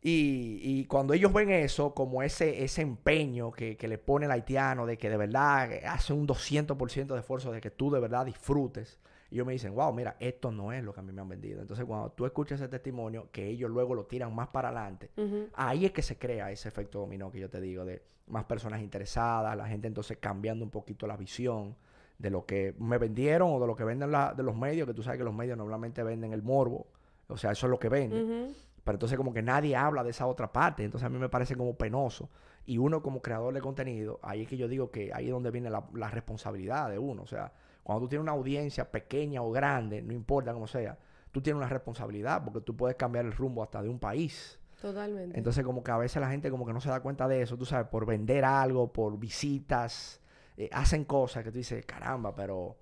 [0.00, 4.32] Y, y, cuando ellos ven eso, como ese, ese empeño que, que, le pone el
[4.32, 8.24] haitiano de que de verdad hace un 200% de esfuerzo de que tú de verdad
[8.24, 11.28] disfrutes, ellos me dicen, wow, mira, esto no es lo que a mí me han
[11.28, 11.60] vendido.
[11.60, 15.10] Entonces, cuando tú escuchas ese testimonio, que ellos luego lo tiran más para adelante,
[15.54, 18.80] ahí es que se crea ese efecto dominó que yo te digo, de más personas
[18.80, 21.76] interesadas, la gente entonces cambiando un poquito la visión
[22.18, 25.02] de lo que me vendieron o de lo que venden de los medios, que tú
[25.02, 26.86] sabes que los medios normalmente venden el morbo,
[27.28, 28.54] o sea, eso es lo que venden.
[28.88, 31.54] Pero entonces como que nadie habla de esa otra parte, entonces a mí me parece
[31.56, 32.30] como penoso.
[32.64, 35.50] Y uno como creador de contenido, ahí es que yo digo que ahí es donde
[35.50, 39.50] viene la, la responsabilidad de uno, o sea, cuando tú tienes una audiencia pequeña o
[39.50, 40.96] grande, no importa cómo sea,
[41.32, 44.58] tú tienes una responsabilidad porque tú puedes cambiar el rumbo hasta de un país.
[44.80, 45.36] Totalmente.
[45.36, 47.58] Entonces como que a veces la gente como que no se da cuenta de eso,
[47.58, 50.22] tú sabes, por vender algo, por visitas,
[50.56, 52.78] eh, hacen cosas que tú dices, caramba, pero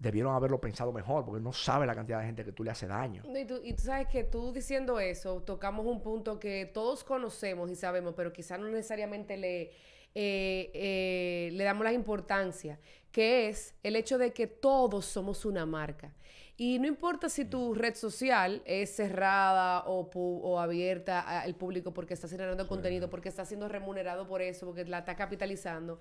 [0.00, 2.88] debieron haberlo pensado mejor porque no sabe la cantidad de gente que tú le hace
[2.88, 3.22] daño.
[3.32, 7.70] Y tú, y tú sabes que tú diciendo eso, tocamos un punto que todos conocemos
[7.70, 9.70] y sabemos, pero quizás no necesariamente le
[10.14, 12.80] eh, eh, le damos la importancia,
[13.12, 16.12] que es el hecho de que todos somos una marca.
[16.56, 22.30] Y no importa si tu red social es cerrada o, abierta al público porque estás
[22.30, 26.00] generando contenido, porque estás siendo remunerado por eso, porque la está capitalizando.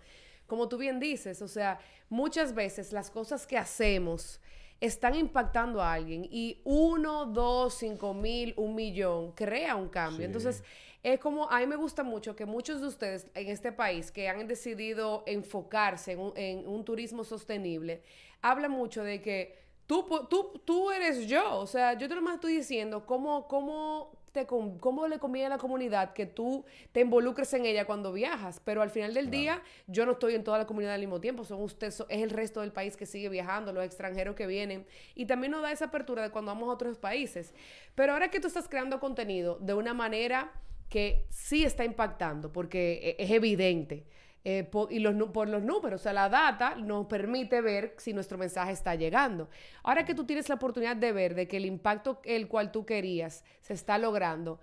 [0.50, 4.42] Como tú bien dices, o sea, muchas veces las cosas que hacemos
[4.82, 10.26] están impactando a alguien y uno, dos, cinco mil, un millón crea un cambio.
[10.26, 10.64] Entonces,
[11.04, 14.28] es como, a mí me gusta mucho que muchos de ustedes en este país que
[14.28, 18.04] han decidido enfocarse en un, turismo sostenible,
[18.42, 21.58] hablan mucho de que tú, tú, tú eres yo.
[21.58, 25.50] O sea, yo te lo más estoy diciendo cómo, cómo, te, cómo le conviene a
[25.50, 28.62] la comunidad que tú te involucres en ella cuando viajas.
[28.64, 31.44] Pero al final del día, yo no estoy en toda la comunidad al mismo tiempo.
[31.44, 34.86] Son ustedes, es el resto del país que sigue viajando, los extranjeros que vienen.
[35.16, 37.54] Y también nos da esa apertura de cuando vamos a otros países.
[37.96, 40.52] Pero ahora que tú estás creando contenido de una manera
[40.90, 44.06] que sí está impactando, porque e, es evidente.
[44.46, 48.14] Eh, por, y los, por los números, o sea, la data nos permite ver si
[48.14, 49.50] nuestro mensaje está llegando.
[49.84, 52.86] Ahora que tú tienes la oportunidad de ver de que el impacto el cual tú
[52.86, 54.62] querías se está logrando,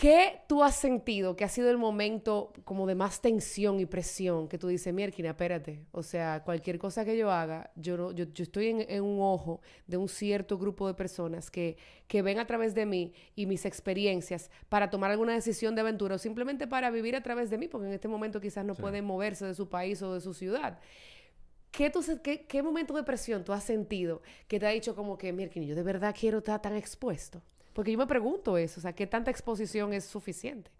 [0.00, 4.48] ¿Qué tú has sentido que ha sido el momento como de más tensión y presión
[4.48, 8.68] que tú dices, Mierkina, espérate, o sea, cualquier cosa que yo haga, yo, yo, estoy
[8.68, 12.86] en, un ojo de un cierto grupo de personas que, que ven a través de
[12.86, 17.22] mí y mis experiencias para tomar alguna decisión de aventura o simplemente para vivir a
[17.22, 20.14] través de mí, porque en este momento quizás no pueden moverse de su país o
[20.14, 20.78] de su ciudad.
[21.70, 25.18] ¿Qué, tú, qué, ¿Qué momento de presión tú has sentido que te ha dicho como
[25.18, 27.42] que, Mierkina, yo de verdad quiero estar tan expuesto?
[27.80, 30.70] Porque yo me pregunto eso, o sea, ¿qué tanta exposición es suficiente?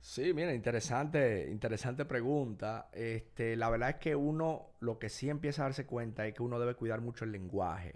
[0.00, 2.88] Sí, mira, interesante, interesante pregunta.
[2.92, 6.42] Este, la verdad es que uno, lo que sí empieza a darse cuenta es que
[6.42, 7.94] uno debe cuidar mucho el lenguaje.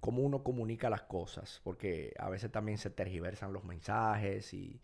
[0.00, 4.80] cómo uno comunica las cosas, porque a veces también se tergiversan los mensajes y,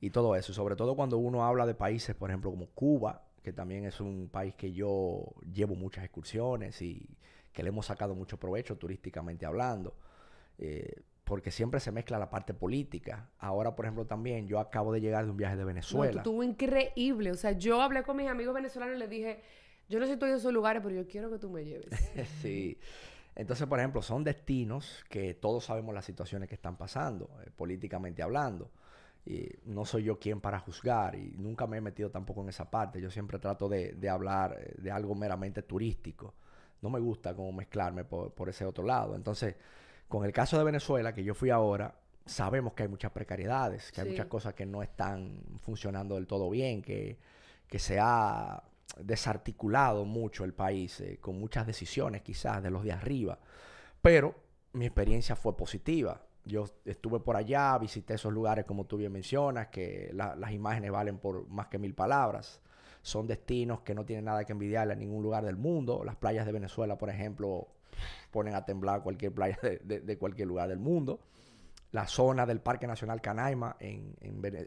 [0.00, 3.52] y todo eso, sobre todo cuando uno habla de países, por ejemplo, como Cuba, que
[3.52, 7.08] también es un país que yo llevo muchas excursiones y
[7.52, 9.96] que le hemos sacado mucho provecho turísticamente hablando.
[10.58, 13.28] Eh, porque siempre se mezcla la parte política.
[13.40, 16.12] Ahora, por ejemplo, también yo acabo de llegar de un viaje de Venezuela.
[16.12, 17.32] No, estuvo increíble.
[17.32, 19.42] O sea, yo hablé con mis amigos venezolanos y les dije,
[19.88, 21.88] yo no sé todos esos lugares, pero yo quiero que tú me lleves.
[22.42, 22.78] sí.
[23.34, 28.22] Entonces, por ejemplo, son destinos que todos sabemos las situaciones que están pasando, eh, políticamente
[28.22, 28.70] hablando.
[29.24, 32.70] Y no soy yo quien para juzgar y nunca me he metido tampoco en esa
[32.70, 33.00] parte.
[33.00, 36.34] Yo siempre trato de, de hablar eh, de algo meramente turístico.
[36.82, 39.16] No me gusta como mezclarme por, por ese otro lado.
[39.16, 39.56] Entonces,
[40.08, 44.00] con el caso de Venezuela, que yo fui ahora, sabemos que hay muchas precariedades, que
[44.00, 47.18] hay muchas cosas que no están funcionando del todo bien, que,
[47.68, 48.62] que se ha
[49.00, 53.38] desarticulado mucho el país, eh, con muchas decisiones quizás de los de arriba.
[54.00, 54.34] Pero
[54.72, 56.22] mi experiencia fue positiva.
[56.44, 61.18] Yo estuve por allá, visité esos lugares como tú bien mencionas, que las imágenes valen
[61.18, 62.60] por más que mil palabras.
[63.02, 66.02] Son destinos que no tienen nada que envidiarle a ningún lugar del mundo.
[66.04, 67.68] Las playas de Venezuela, por ejemplo,
[68.30, 71.20] ponen a temblar cualquier playa de, cualquier lugar del mundo.
[71.92, 74.16] La zona del Parque Nacional Canaima, en,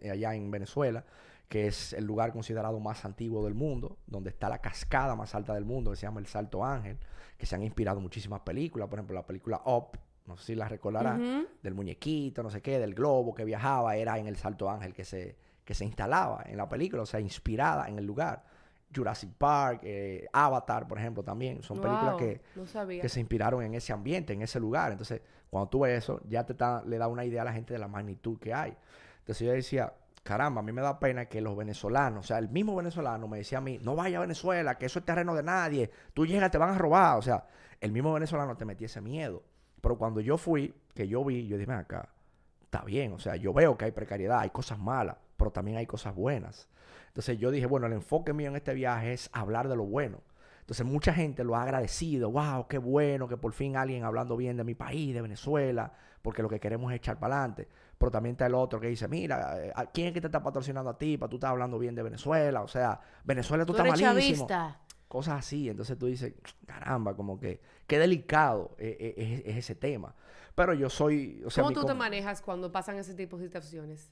[0.10, 1.04] allá en Venezuela,
[1.48, 5.54] que es el lugar considerado más antiguo del mundo, donde está la cascada más alta
[5.54, 6.98] del mundo, que se llama el Salto Ángel,
[7.38, 10.70] que se han inspirado muchísimas películas, por ejemplo, la película Up, no sé si la
[10.70, 14.94] recordarán, del muñequito, no sé qué, del globo que viajaba, era en el Salto Ángel
[14.94, 18.44] que se, que se instalaba en la película, o sea, inspirada en el lugar.
[18.94, 21.62] Jurassic Park, eh, Avatar, por ejemplo, también.
[21.64, 22.42] Son películas que,
[23.00, 24.92] que se inspiraron en ese ambiente, en ese lugar.
[24.92, 27.80] Entonces, cuando tú ves eso, ya te le da una idea a la gente de
[27.80, 28.76] la magnitud que hay.
[29.20, 32.50] Entonces yo decía, caramba, a mí me da pena que los venezolanos, o sea, el
[32.50, 35.44] mismo venezolano me decía a mí, no vaya a Venezuela, que eso es terreno de
[35.44, 37.18] nadie, tú llegas, te van a robar.
[37.18, 37.46] O sea,
[37.80, 39.44] el mismo venezolano te metía ese miedo.
[39.82, 42.10] Pero cuando yo fui, que yo vi, yo dije, acá,
[42.64, 45.88] está bien, o sea, yo veo que hay precariedad, hay cosas malas, pero también hay
[45.88, 46.70] cosas buenas.
[47.08, 50.22] Entonces yo dije, bueno, el enfoque mío en este viaje es hablar de lo bueno.
[50.60, 54.56] Entonces mucha gente lo ha agradecido, wow, qué bueno que por fin alguien hablando bien
[54.56, 57.68] de mi país, de Venezuela, porque lo que queremos es echar para adelante.
[57.98, 60.92] Pero también está el otro que dice, mira, eh, ¿quién es que te está patrocinando
[60.92, 62.62] a ti para tú estás hablando bien de Venezuela?
[62.62, 64.48] O sea, Venezuela tú, estás malísimo.
[65.08, 65.70] Cosas así.
[65.70, 66.34] Entonces tú dices,
[66.68, 70.14] caramba, como que qué delicado eh, eh, es, ese tema.
[70.54, 71.42] Pero yo soy...
[71.46, 74.12] O sea, ¿Cómo tú te manejas cuando pasan ese tipo de situaciones?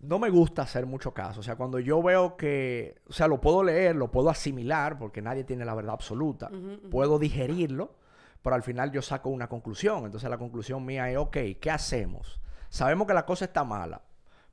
[0.00, 1.40] No me gusta hacer mucho caso.
[1.40, 5.22] O sea, cuando yo veo que, o sea, lo puedo leer, lo puedo asimilar, porque
[5.22, 6.50] nadie tiene la verdad absoluta,
[6.90, 7.94] puedo digerirlo,
[8.42, 10.04] pero al final yo saco una conclusión.
[10.04, 12.40] Entonces la conclusión mía es, ok, ¿qué hacemos?
[12.68, 14.02] Sabemos que la cosa está mala,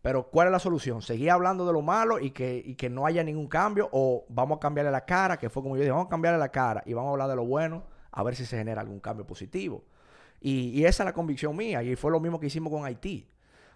[0.02, 1.02] pero ¿cuál es la solución?
[1.02, 3.90] ¿Seguir hablando de lo malo y que, y que no haya ningún cambio?
[3.92, 5.38] ¿O vamos a cambiarle la cara?
[5.38, 7.36] Que fue como yo dije, vamos a cambiarle la cara y vamos a hablar de
[7.36, 9.84] lo bueno, a ver si se genera algún cambio positivo.
[10.40, 13.30] Y, y esa es la convicción mía, y fue lo mismo que hicimos con Haití.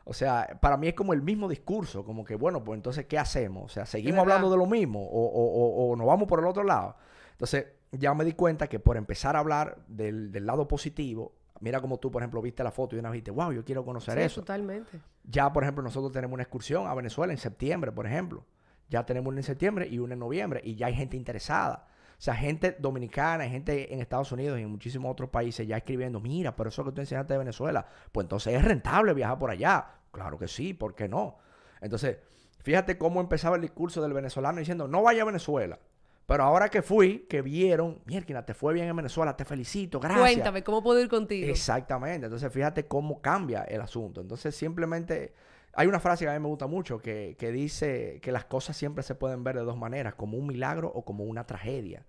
[0.09, 3.19] O sea, para mí es como el mismo discurso, como que, bueno, pues entonces, ¿qué
[3.19, 3.65] hacemos?
[3.65, 6.63] O sea, ¿seguimos hablando de lo mismo o, o, o, nos vamos por el otro
[6.63, 6.95] lado?
[7.31, 11.81] Entonces, ya me di cuenta que por empezar a hablar del, del lado positivo, mira
[11.81, 14.17] como tú, por ejemplo, viste la foto y una vez dijiste, wow, yo quiero conocer
[14.19, 14.41] eso.
[14.41, 14.99] totalmente.
[15.23, 18.45] Ya, por ejemplo, nosotros tenemos una excursión a Venezuela en septiembre, por ejemplo.
[18.89, 21.87] Ya tenemos una en septiembre y una en noviembre y ya hay gente interesada.
[22.17, 26.19] O sea, gente dominicana, gente en Estados Unidos y en muchísimos otros países ya escribiendo,
[26.19, 29.85] mira, pero eso que tú enseñaste de Venezuela, pues entonces es rentable viajar por allá.
[30.11, 31.37] Claro que sí, ¿por qué no?
[31.81, 32.17] Entonces,
[32.63, 35.79] fíjate cómo empezaba el discurso del venezolano diciendo, no vaya a Venezuela.
[36.25, 40.19] Pero ahora que fui, que vieron, mierda, te fue bien en Venezuela, te felicito, gracias.
[40.21, 41.49] Cuéntame, ¿cómo puedo ir contigo?
[41.49, 42.25] Exactamente.
[42.25, 44.19] Entonces, fíjate cómo cambia el asunto.
[44.19, 45.33] Entonces, simplemente,
[45.73, 48.75] hay una frase que a mí me gusta mucho que, que dice que las cosas
[48.75, 52.05] siempre se pueden ver de dos maneras, como un milagro o como una tragedia.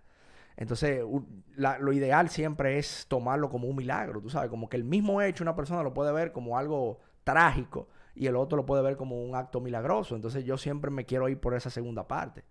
[0.56, 1.04] Entonces,
[1.54, 5.44] lo ideal siempre es tomarlo como un milagro, tú sabes, como que el mismo hecho
[5.44, 6.98] una persona lo puede ver como algo
[7.28, 10.16] trágico y el otro lo puede ver como un acto milagroso.
[10.16, 12.42] Entonces, yo siempre me quiero ir por esa segunda parte.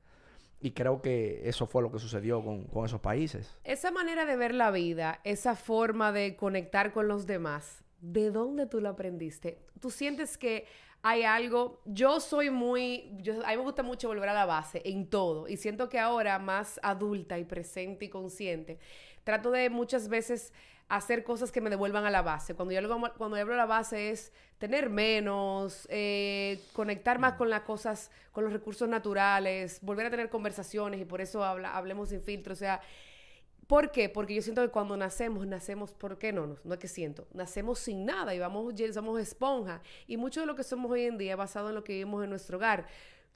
[0.60, 3.58] Y creo que eso fue lo que sucedió con, con esos países.
[3.64, 8.68] Esa manera de ver la vida, esa forma de conectar con los demás, ¿de dónde
[8.68, 9.60] tú lo aprendiste?
[9.80, 10.66] ¿Tú sientes que
[11.02, 14.82] hay algo, yo soy muy, yo, a mí me gusta mucho volver a la base
[14.86, 18.80] en todo y siento que ahora más adulta y presente y consciente,
[19.24, 20.54] trato de muchas veces
[20.90, 22.56] hacer cosas que me devuelvan a la base.
[22.56, 27.50] Cuando yo, hablo, cuando hablo de la base es tener menos, eh, conectar más con
[27.50, 32.10] las cosas, con los recursos naturales, volver a tener conversaciones y por eso habla, hablemos
[32.10, 32.54] sin filtro.
[32.54, 32.82] O sea,
[33.68, 34.08] ¿Por qué?
[34.08, 36.56] Porque yo siento que cuando nacemos, nacemos, ¿por qué no?
[36.64, 39.82] No es que siento, nacemos sin nada y vamos, somos esponja.
[40.08, 42.24] Y mucho de lo que somos hoy en día es basado en lo que vivimos
[42.24, 42.88] en nuestro hogar.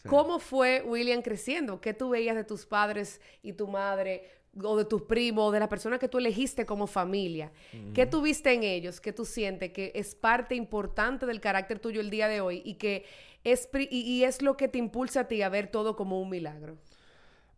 [0.07, 1.81] ¿Cómo fue William creciendo?
[1.81, 4.40] ¿Qué tú veías de tus padres y tu madre?
[4.63, 7.51] O de tus primos, o de las personas que tú elegiste como familia.
[7.93, 12.09] ¿Qué tuviste en ellos que tú sientes que es parte importante del carácter tuyo el
[12.09, 13.05] día de hoy y que
[13.43, 16.77] es, y, es lo que te impulsa a ti a ver todo como un milagro?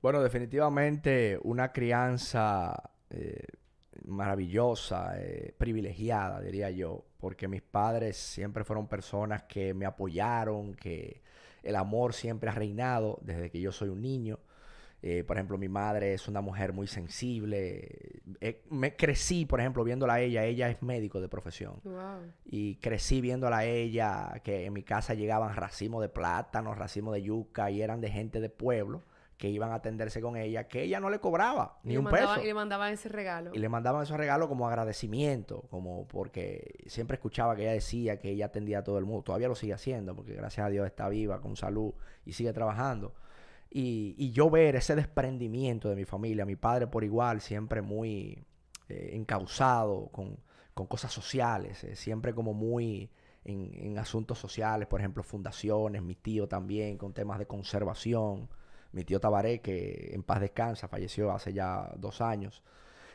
[0.02, 3.48] Bueno, definitivamente una crianza eh,
[4.06, 11.22] maravillosa, eh, privilegiada, diría yo, porque mis padres siempre fueron personas que me apoyaron, que
[11.64, 14.40] el amor siempre ha reinado desde que yo soy un niño.
[15.06, 18.22] Eh, por ejemplo, mi madre es una mujer muy sensible.
[18.40, 20.46] Eh, me crecí, por ejemplo, viéndola a ella.
[20.46, 21.82] Ella es médico de profesión.
[22.46, 27.22] Y crecí viéndola a ella, que en mi casa llegaban racimos de plátano, racimos de
[27.22, 29.04] yuca, y eran de gente de pueblo
[29.38, 32.42] que iban a atenderse con ella, que ella no le cobraba ni un peso.
[32.42, 33.52] Y le mandaban ese regalo.
[33.54, 38.30] Y le mandaban esos regalos como agradecimiento, como porque siempre escuchaba que ella decía que
[38.30, 39.24] ella atendía a todo el mundo.
[39.24, 43.16] Todavía lo sigue haciendo, porque gracias a Dios está viva, con salud y sigue trabajando.
[43.76, 48.46] Y, yo ver ese desprendimiento de mi familia, mi padre por igual, siempre muy
[48.88, 50.38] eh, encausado con,
[50.88, 53.10] cosas sociales, eh, siempre como muy
[53.44, 58.48] en, asuntos sociales, por ejemplo, fundaciones, mi tío también con temas de conservación,
[58.92, 62.62] mi tío Tabaré, que en paz descansa, falleció hace ya dos años.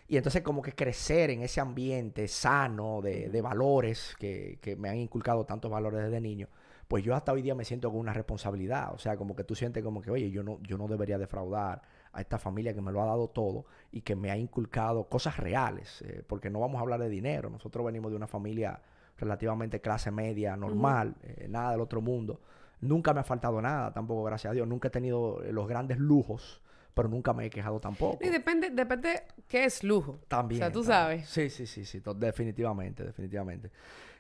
[0.08, 4.96] Y entonces como que crecer en ese ambiente sano de, valores que, que, me han
[4.96, 6.48] inculcado tantos valores desde niño,
[6.88, 8.94] pues yo hasta hoy día me siento con una responsabilidad.
[8.94, 11.82] O sea, como que tú sientes como que, oye, yo no, yo no debería defraudar
[12.12, 15.36] a esta familia que me lo ha dado todo y que me ha inculcado cosas
[15.36, 17.50] reales, eh, porque no vamos a hablar de dinero.
[17.50, 18.80] Nosotros venimos de una familia
[19.18, 22.40] relativamente clase media, normal, eh, nada del otro mundo.
[22.80, 24.66] Nunca me ha faltado nada, tampoco, gracias a Dios.
[24.66, 26.62] Nunca he tenido eh, los grandes lujos,
[26.94, 28.24] pero nunca me he quejado tampoco.
[28.24, 30.20] Y depende, depende qué es lujo.
[30.26, 30.62] También.
[30.62, 31.28] O sea, tú sabes.
[31.28, 33.70] Sí, sí, sí, sí, definitivamente, definitivamente.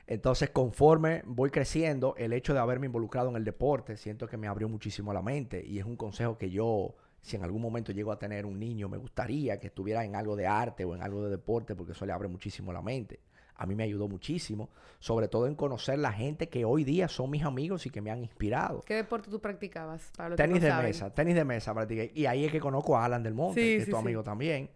[0.08, 4.48] Entonces, conforme voy creciendo, el hecho de haberme involucrado en el deporte, siento que me
[4.48, 8.10] abrió muchísimo la mente y es un consejo que yo, si en algún momento llego
[8.10, 11.22] a tener un niño, me gustaría que estuviera en algo de arte o en algo
[11.22, 13.20] de deporte porque eso le abre muchísimo la mente.
[13.54, 17.28] A mí me ayudó muchísimo, sobre todo en conocer la gente que hoy día son
[17.28, 18.80] mis amigos y que me han inspirado.
[18.86, 20.10] ¿Qué deporte tú practicabas?
[20.36, 22.12] tenis de mesa, tenis de mesa practiqué.
[22.14, 24.70] Y ahí es que conozco a Alan del Monte, que es tu amigo también.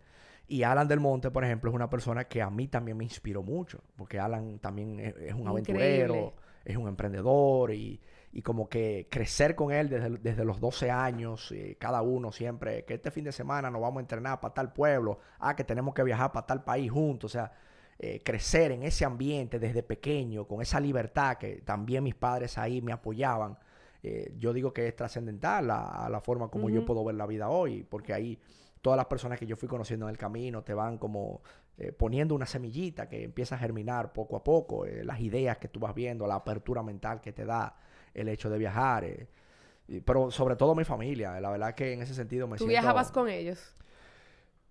[0.52, 3.42] Y Alan del Monte, por ejemplo, es una persona que a mí también me inspiró
[3.42, 7.98] mucho, porque Alan también es, un aventurero, es un emprendedor y,
[8.44, 13.10] como que crecer con él desde, los 12 años, eh, cada uno siempre, que este
[13.10, 16.30] fin de semana nos vamos a entrenar para tal pueblo, ah, que tenemos que viajar
[16.32, 17.50] para tal país juntos, o sea,
[17.98, 22.82] eh, crecer en ese ambiente desde pequeño, con esa libertad que también mis padres ahí
[22.82, 23.56] me apoyaban,
[24.02, 27.48] eh, yo digo que es trascendental a, la forma como yo puedo ver la vida
[27.48, 28.38] hoy, porque ahí
[28.82, 31.40] todas las personas que yo fui conociendo en el camino te van como
[31.78, 35.68] eh, poniendo una semillita que empieza a germinar poco a poco, eh, las ideas que
[35.68, 37.76] tú vas viendo, la apertura mental que te da
[38.12, 39.04] el hecho de viajar.
[39.04, 39.28] Eh,
[40.04, 43.28] pero sobre todo mi familia, la verdad que en ese sentido me ¿Tú viajabas con
[43.28, 43.74] ellos?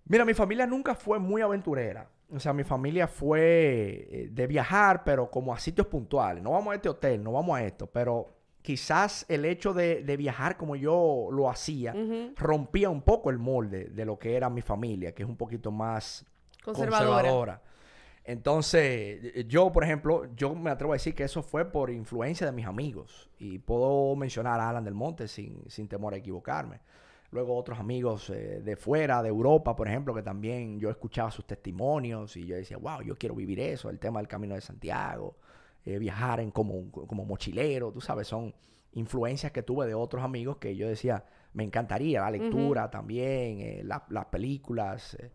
[0.04, 2.08] Mira, mi familia nunca fue muy aventurera.
[2.30, 6.42] O sea, mi familia fue de viajar, pero como a sitios puntuales.
[6.42, 10.56] No vamos a este hotel, no vamos a esto, pero quizás el hecho de, viajar
[10.56, 11.94] como yo lo hacía
[12.36, 15.70] rompía un poco el molde de lo que era mi familia, que es un poquito
[15.70, 16.24] más
[16.64, 17.60] conservadora.
[18.24, 22.52] Entonces, yo, por ejemplo, yo me atrevo a decir que eso fue por influencia de
[22.52, 23.28] mis amigos.
[23.38, 26.80] Y puedo mencionar a Alan del Monte sin, sin temor a equivocarme.
[27.32, 31.46] Luego otros amigos eh, de fuera, de Europa, por ejemplo, que también yo escuchaba sus
[31.46, 35.36] testimonios y yo decía, wow, yo quiero vivir eso, el tema del Camino de Santiago.
[35.84, 38.54] Eh, viajar en como, como mochilero, tú sabes, son
[38.92, 43.84] influencias que tuve de otros amigos que yo decía, me encantaría, la lectura también, eh,
[43.84, 45.14] las películas.
[45.14, 45.30] Eh,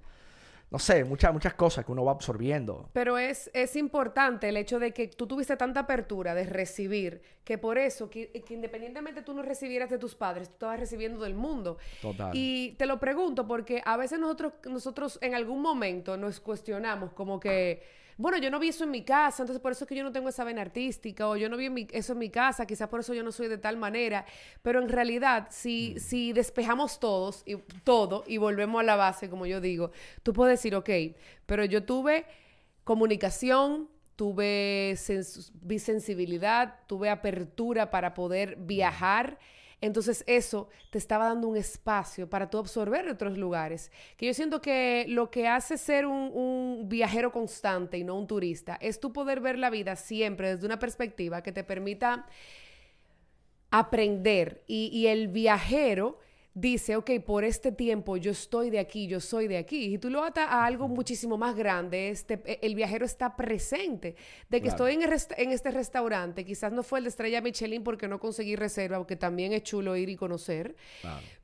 [0.70, 2.90] no sé, muchas, muchas cosas que uno va absorbiendo.
[2.92, 7.58] Pero es, es importante el hecho de que tú tuviste tanta apertura de recibir, que
[7.58, 11.36] por eso, que, que, independientemente tú no recibieras de tus padres, tú estabas recibiendo del
[11.36, 11.78] mundo.
[12.02, 12.32] Total.
[12.34, 17.40] Y te lo pregunto porque a veces nosotros, nosotros en algún momento nos cuestionamos como
[17.40, 17.82] que
[18.18, 20.12] bueno, yo no vi eso en mi casa, entonces por eso es que yo no
[20.12, 23.13] tengo esa vena artística, o yo no vi eso en mi casa, quizás por eso
[23.13, 24.26] yo no soy de tal manera,
[24.63, 26.00] pero en realidad, si, mm.
[26.00, 29.92] si despejamos todos y todo y volvemos a la base, como yo digo,
[30.24, 30.90] tú puedes decir, ok,
[31.46, 32.26] pero yo tuve
[32.84, 39.38] comunicación, tuve sensibilidad, tuve apertura para poder viajar
[39.80, 43.92] entonces eso te estaba dando un espacio para tú absorber otros lugares.
[44.17, 48.78] Que yo siento que lo que hace ser un, viajero constante y no un turista
[48.82, 52.25] es tú poder ver la vida siempre desde una perspectiva que te permita
[53.69, 54.63] aprender.
[54.67, 56.19] Y, y el viajero
[56.60, 59.94] dice, ok, por este tiempo yo estoy de aquí, yo soy de aquí.
[59.94, 62.10] Y tú lo atas a algo muchísimo más grande.
[62.10, 64.16] Este, e, el viajero está presente.
[64.50, 68.08] De que estoy en, en, este restaurante, quizás no fue el de Estrella Michelin porque
[68.08, 70.76] no conseguí reserva, aunque también es chulo ir y conocer.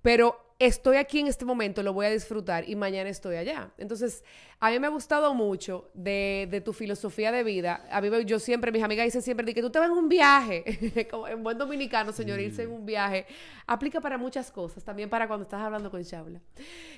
[0.02, 3.72] Pero estoy aquí en este momento, lo voy a disfrutar y mañana estoy allá.
[3.78, 4.24] Entonces,
[4.66, 7.86] a mí me ha gustado mucho de, tu filosofía de vida.
[7.92, 11.06] A mí, yo siempre, mis amigas dicen siempre, que tú te vas en un viaje,
[11.12, 13.26] como en buen dominicano, señor, irse en un viaje,
[13.68, 16.40] aplica para muchas cosas, también para cuando estás hablando con Chabla.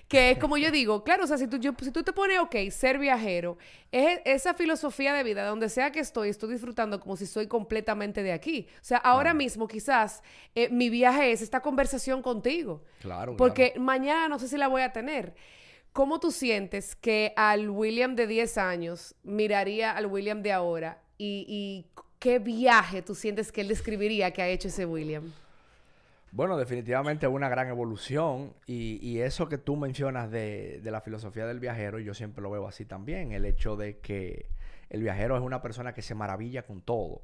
[0.07, 2.55] Que es como yo digo, claro, o sea, si tú, si tú te pones, ok,
[2.69, 3.57] ser viajero,
[3.91, 8.21] es esa filosofía de vida, donde sea que estoy, estoy disfrutando como si soy completamente
[8.21, 8.67] de aquí.
[8.75, 10.21] O sea, ahora mismo quizás
[10.53, 12.83] eh, mi viaje es esta conversación contigo.
[13.01, 13.35] Claro.
[13.35, 15.33] Porque mañana no sé si la voy a tener.
[15.95, 21.01] ¿Cómo tú sientes que al William de 10 años miraría al William de ahora?
[21.17, 21.85] ¿Y,
[22.19, 25.31] qué viaje tú sientes que él describiría que ha hecho ese William?
[26.33, 31.97] Bueno, definitivamente una gran evolución y, eso que tú mencionas de, la filosofía del viajero,
[31.99, 34.49] yo siempre lo veo así también, el hecho de que
[34.89, 37.21] el viajero es una persona que se maravilla con todo.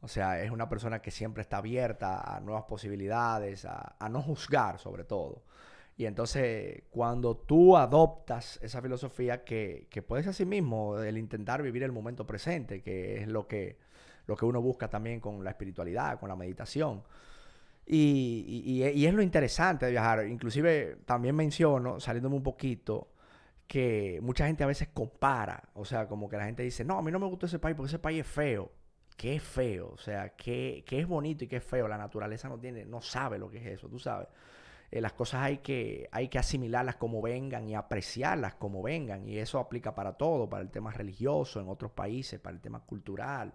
[0.00, 4.80] O sea, es una persona que siempre está abierta a nuevas posibilidades, a no juzgar
[4.80, 5.44] sobre todo.
[6.00, 11.60] Y entonces, cuando tú adoptas esa filosofía que, que puede ser sí mismo, el intentar
[11.60, 13.76] vivir el momento presente, que es lo que,
[14.24, 17.02] lo que uno busca también con la espiritualidad, con la meditación.
[17.84, 20.26] Y, y, es lo interesante de viajar.
[20.26, 23.08] Inclusive también menciono, saliéndome un poquito,
[23.66, 25.68] que mucha gente a veces compara.
[25.74, 27.76] O sea, como que la gente dice, no, a mí no me gustó ese país
[27.76, 28.72] porque ese país es feo.
[29.18, 29.90] ¿Qué es feo?
[29.90, 31.86] O sea, ¿qué, qué es bonito y qué es feo?
[31.88, 34.28] La naturaleza no tiene, no sabe lo que es eso, tú sabes.
[34.90, 39.28] Eh, las cosas hay que, hay que asimilarlas como vengan y apreciarlas como vengan.
[39.28, 42.80] Y eso aplica para todo, para el tema religioso en otros países, para el tema
[42.80, 43.52] cultural.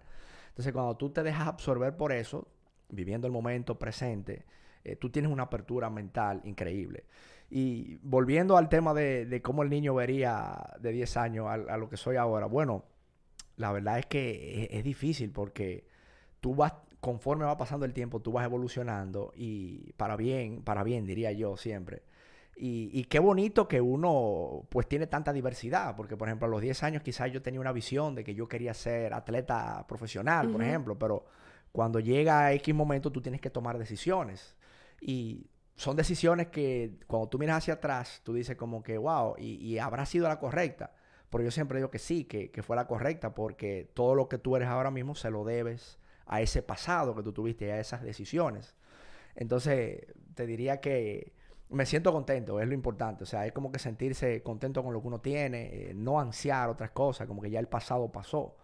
[0.49, 2.47] Entonces, cuando tú te dejas absorber por eso,
[2.89, 4.45] viviendo el momento presente,
[4.83, 7.05] eh, tú tienes una apertura mental increíble.
[7.49, 11.97] Y volviendo al tema de, cómo el niño vería de 10 años a, lo que
[11.97, 12.85] soy ahora, bueno,
[13.57, 15.87] la verdad es que es, es difícil porque
[16.39, 16.73] tú vas
[17.05, 21.55] conforme va pasando el tiempo, tú vas evolucionando y para bien, para bien, diría yo
[21.55, 22.01] siempre.
[22.57, 26.81] Y, qué bonito que uno pues tiene tanta diversidad, porque por ejemplo a los 10
[26.81, 30.97] años quizás yo tenía una visión de que yo quería ser atleta profesional, por ejemplo,
[30.97, 31.25] pero
[31.71, 34.55] cuando llega a X momento tú tienes que tomar decisiones.
[34.99, 35.45] Y
[35.75, 40.07] son decisiones que cuando tú miras hacia atrás, tú dices como que, wow, y, habrá
[40.07, 40.91] sido la correcta.
[41.29, 44.39] Pero yo siempre digo que sí, que, que fue la correcta, porque todo lo que
[44.39, 48.01] tú eres ahora mismo se lo debes a ese pasado que tú tuviste, a esas
[48.01, 48.75] decisiones.
[49.35, 51.33] Entonces, te diría que
[51.69, 53.23] me siento contento, es lo importante.
[53.23, 56.69] O sea, es como que sentirse contento con lo que uno tiene, eh, no ansiar
[56.69, 58.55] otras cosas, como que ya el pasado pasó.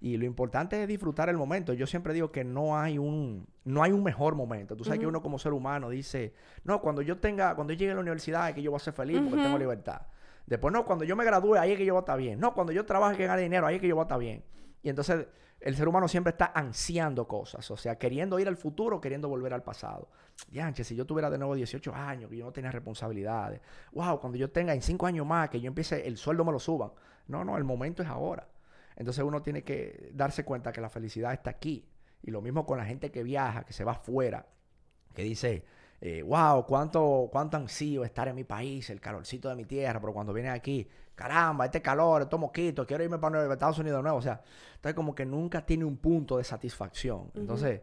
[0.00, 1.72] Y lo importante es disfrutar el momento.
[1.72, 4.76] Yo siempre digo que no hay un, no hay un mejor momento.
[4.76, 7.92] Tú sabes que uno como ser humano dice, no, cuando yo tenga, cuando yo llegue
[7.92, 10.02] a la universidad es que yo voy a ser feliz porque tengo libertad.
[10.46, 12.38] Después, no, cuando yo me gradúe, ahí es que yo voy a estar bien.
[12.38, 14.44] No, cuando yo trabaje que gane dinero, ahí es que yo voy a estar bien.
[14.86, 15.26] Y entonces
[15.58, 19.52] el ser humano siempre está ansiando cosas, o sea, queriendo ir al futuro, queriendo volver
[19.52, 20.08] al pasado.
[20.52, 23.60] Yanche, si yo tuviera de nuevo 18 años, que yo no tenía responsabilidades,
[23.90, 26.60] wow, cuando yo tenga en 5 años más, que yo empiece, el sueldo me lo
[26.60, 26.92] suban.
[27.26, 28.46] No, no, el momento es ahora.
[28.94, 31.88] Entonces uno tiene que darse cuenta que la felicidad está aquí.
[32.22, 34.46] Y lo mismo con la gente que viaja, que se va afuera,
[35.16, 35.64] que dice,
[36.24, 40.12] wow, eh, cuánto, cuánto ansío estar en mi país, el calorcito de mi tierra, pero
[40.12, 44.18] cuando viene aquí, caramba, este calor, estos mosquitos, quiero irme para Estados Unidos de nuevo.
[44.18, 44.42] O sea,
[44.74, 47.30] entonces como que nunca tiene un punto de satisfacción.
[47.34, 47.80] Entonces,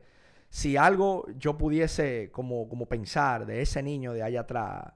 [0.50, 4.94] si algo yo pudiese como, como pensar de ese niño de allá atrás,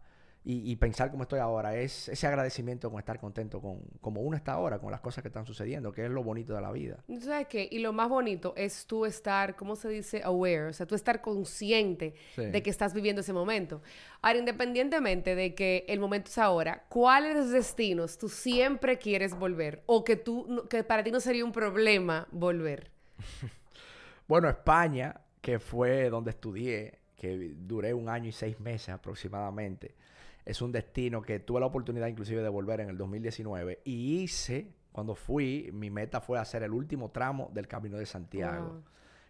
[0.50, 1.76] y, pensar como estoy ahora.
[1.76, 5.28] Es ese agradecimiento con estar contento con como uno está ahora, con las cosas que
[5.28, 7.04] están sucediendo, que es lo bonito de la vida.
[7.20, 7.68] ¿Sabes qué?
[7.70, 10.24] Y lo más bonito es tú estar, ¿cómo se dice?
[10.24, 13.82] Aware, o sea, tú estar consciente de que estás viviendo ese momento.
[14.22, 19.84] Ahora, independientemente de que el momento es ahora, ¿cuáles destinos tú siempre quieres volver?
[19.86, 22.90] O que, tú, que para ti no sería un problema volver.
[24.30, 30.07] bueno, España, que fue donde estudié, que duré un año y seis meses aproximadamente
[30.48, 34.72] es un destino que tuve la oportunidad inclusive de volver en el 2019 y hice,
[34.94, 38.82] cuando fui, mi meta fue hacer el último tramo del Camino de Santiago.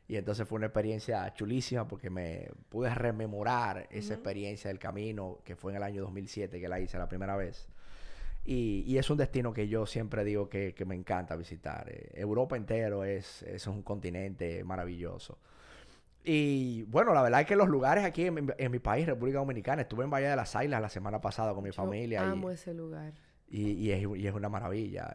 [0.07, 5.55] Y entonces fue una experiencia chulísima porque me pude rememorar esa experiencia del camino que
[5.55, 7.67] fue en el año 2007 que la hice la primera vez.
[8.45, 11.89] Y, es un destino que yo siempre digo que, me encanta visitar.
[11.89, 15.39] Eh, Europa entero es, es un continente maravilloso.
[16.29, 20.03] Y bueno, la verdad es que los lugares aquí en mi, país, República Dominicana, estuve
[20.03, 22.29] en Valle de las Islas la semana pasada con mi familia.
[22.29, 23.13] Amo ese lugar.
[23.49, 25.09] Y, es, una maravilla.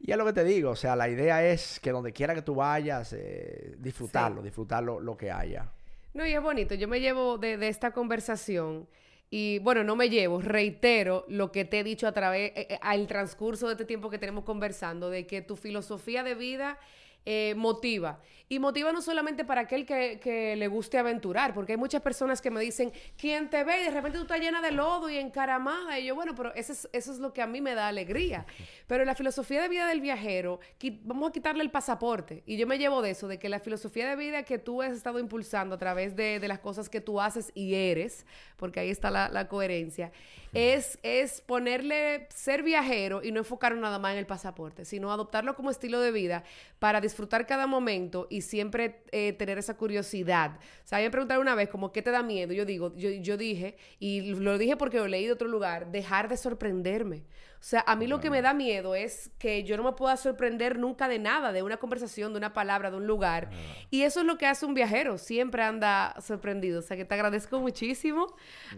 [0.00, 2.40] Y es lo que te digo, o sea, la idea es que donde quiera que
[2.40, 5.70] tú vayas, eh, disfrutarlo, disfrutar lo, que haya.
[6.14, 6.74] No, y es bonito.
[6.74, 8.88] Yo me llevo de, esta conversación
[9.28, 12.78] y bueno, no me llevo, reitero lo que te he dicho a través, eh, eh,
[12.80, 16.78] al transcurso de este tiempo que tenemos conversando, de que tu filosofía de vida
[17.24, 18.20] eh, motiva.
[18.46, 22.50] Y motiva no solamente para aquel que, le guste aventurar, porque hay muchas personas que
[22.50, 23.80] me dicen, ¿quién te ve?
[23.80, 25.98] Y de repente tú estás llena de lodo y encaramada.
[25.98, 28.44] Y yo, bueno, pero eso es, eso es lo que a mí me da alegría.
[28.86, 30.60] Pero la filosofía de vida del viajero,
[31.04, 32.42] vamos a quitarle el pasaporte.
[32.44, 34.92] Y yo me llevo de eso, de que la filosofía de vida que tú has
[34.92, 38.26] estado impulsando a través de, las cosas que tú haces y eres,
[38.58, 40.12] porque ahí está la, coherencia,
[40.52, 45.54] es, es ponerle ser viajero y no enfocar nada más en el pasaporte, sino adoptarlo
[45.54, 46.44] como estilo de vida
[46.78, 47.13] para disfrutar
[47.46, 50.58] cada momento y siempre eh, tener esa curiosidad.
[50.84, 52.52] O sea, me preguntaron una vez como, ¿qué te da miedo?
[52.52, 56.28] Yo digo, yo, yo dije, y lo dije porque lo leí de otro lugar, dejar
[56.28, 57.24] de sorprenderme.
[57.64, 60.18] O sea, a mí lo que me da miedo es que yo no me pueda
[60.18, 63.48] sorprender nunca de nada, de una conversación, de una palabra, de un lugar.
[63.88, 66.80] Y eso es lo que hace un viajero, siempre anda sorprendido.
[66.80, 68.26] O sea, que te agradezco muchísimo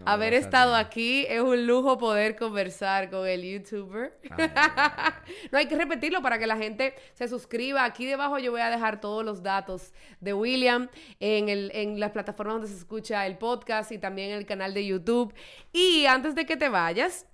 [0.05, 1.25] haber estado aquí.
[1.27, 4.17] Es un lujo poder conversar con el youtuber.
[5.51, 7.83] no hay que repetirlo para que la gente se suscriba.
[7.83, 10.87] Aquí debajo yo voy a dejar todos los datos de William
[11.19, 14.73] en, el, en las plataformas donde se escucha el podcast y también en el canal
[14.73, 15.33] de YouTube.
[15.73, 17.25] Y antes de que te vayas,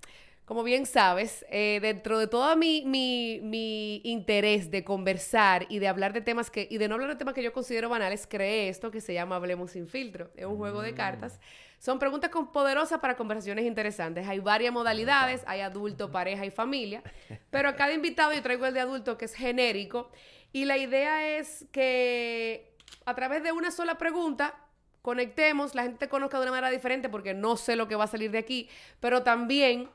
[0.44, 6.12] como bien sabes, eh, dentro de todo mi, mi, interés de conversar y de hablar
[6.12, 8.90] de temas que, y de no hablar de temas que yo considero banales, creé esto
[8.90, 10.30] que se llama Hablemos sin filtro.
[10.36, 10.96] Es un juego de mm.
[10.96, 11.40] cartas.
[11.78, 14.28] Son preguntas con poderosas para conversaciones interesantes.
[14.28, 17.02] Hay varias modalidades, hay adulto, pareja y familia,
[17.50, 20.10] pero a cada invitado yo traigo el de adulto que es genérico
[20.52, 22.74] y la idea es que
[23.06, 24.54] a través de una sola pregunta
[25.02, 28.04] conectemos, la gente te conozca de una manera diferente porque no sé lo que va
[28.04, 28.68] a salir de aquí,
[29.00, 29.90] pero también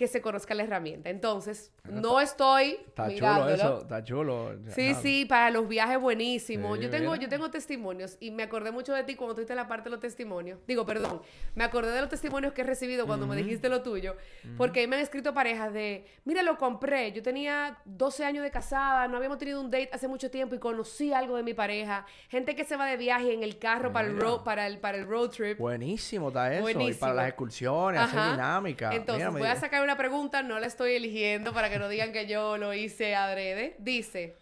[0.00, 1.10] que se conozca la herramienta.
[1.10, 4.56] Entonces, no estoy Está chulo eso, está chulo.
[4.68, 6.74] Sí, sí, para los viajes buenísimo.
[6.76, 9.84] yo tengo yo tengo testimonios y me acordé mucho de ti cuando tuviste la parte
[9.84, 10.58] de los testimonios.
[10.66, 11.20] Digo, perdón,
[11.54, 14.16] me acordé de los testimonios que he recibido cuando me dijiste lo tuyo,
[14.56, 17.12] porque ahí me han escrito parejas de, "Mira, lo compré.
[17.12, 20.58] Yo tenía 12 años de casada, no habíamos tenido un date hace mucho tiempo y
[20.58, 22.06] conocí algo de mi pareja.
[22.30, 24.96] Gente que se va de viaje en el carro para el road para el para
[24.96, 25.58] el road trip.
[25.58, 28.94] Buenísimo está eso, y para las excursiones, hacer dinámica.
[28.94, 32.26] Entonces, voy a sacar una pregunta, no la estoy eligiendo para que no digan que
[32.26, 33.76] yo lo hice adrede.
[33.78, 34.36] Dice,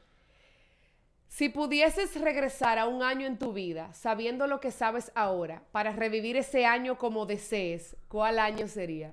[1.28, 5.92] si pudieses regresar a un año en tu vida, sabiendo lo que sabes ahora, para
[5.92, 9.12] revivir ese año como desees, ¿cuál año sería?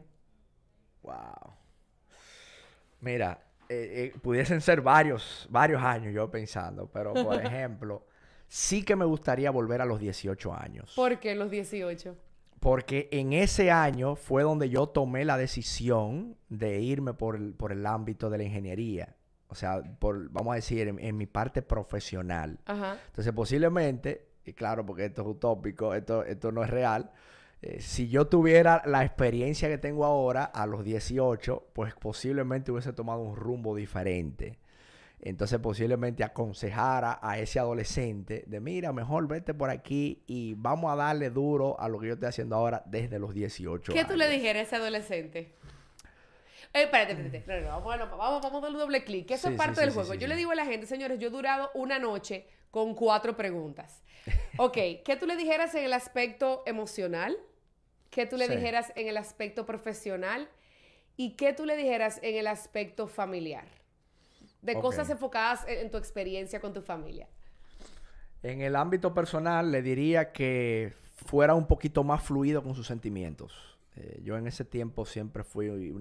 [1.03, 1.53] Wow.
[3.01, 8.05] Mira, eh, eh, pudiesen ser varios, varios años yo pensando, pero por ejemplo,
[8.47, 10.93] sí que me gustaría volver a los 18 años.
[10.95, 12.15] ¿Por qué los 18?
[12.65, 18.31] Porque en ese año fue donde yo tomé la decisión de irme por el, ámbito
[18.31, 19.15] de la ingeniería.
[19.49, 22.57] O sea, por, vamos a decir, en, mi parte profesional.
[22.65, 27.11] Entonces, posiblemente, y claro, porque esto es utópico, esto, esto no es real,
[27.61, 32.93] eh, si yo tuviera la experiencia que tengo ahora a los 18, pues posiblemente hubiese
[32.93, 34.57] tomado un rumbo diferente
[35.25, 40.95] entonces posiblemente aconsejara a ese adolescente de mira, mejor vete por aquí y vamos a
[40.95, 44.29] darle duro a lo que yo estoy haciendo ahora desde los 18 ¿Qué tú le
[44.29, 45.55] dijeras a ese adolescente?
[46.73, 47.65] Eh, espérate, espérate.
[47.65, 49.31] No, vamos, a, vamos, vamos a darle doble clic.
[49.31, 50.13] Eso es parte del juego.
[50.13, 54.01] yo le digo a la gente, señores, yo he durado una noche con cuatro preguntas.
[54.57, 54.73] Ok,
[55.03, 57.37] ¿qué tú le dijeras en el aspecto emocional?
[58.09, 60.49] ¿Qué tú le dijeras en el aspecto profesional?
[61.17, 63.65] ¿Y qué tú le dijeras en el aspecto familiar?
[64.65, 67.27] De cosas enfocadas en, tu experiencia con tu familia.
[68.41, 70.93] En el ámbito personal le diría que
[71.25, 73.53] fuera un poquito más fluido con sus sentimientos.
[73.95, 75.95] Eh, yo en ese tiempo siempre fui,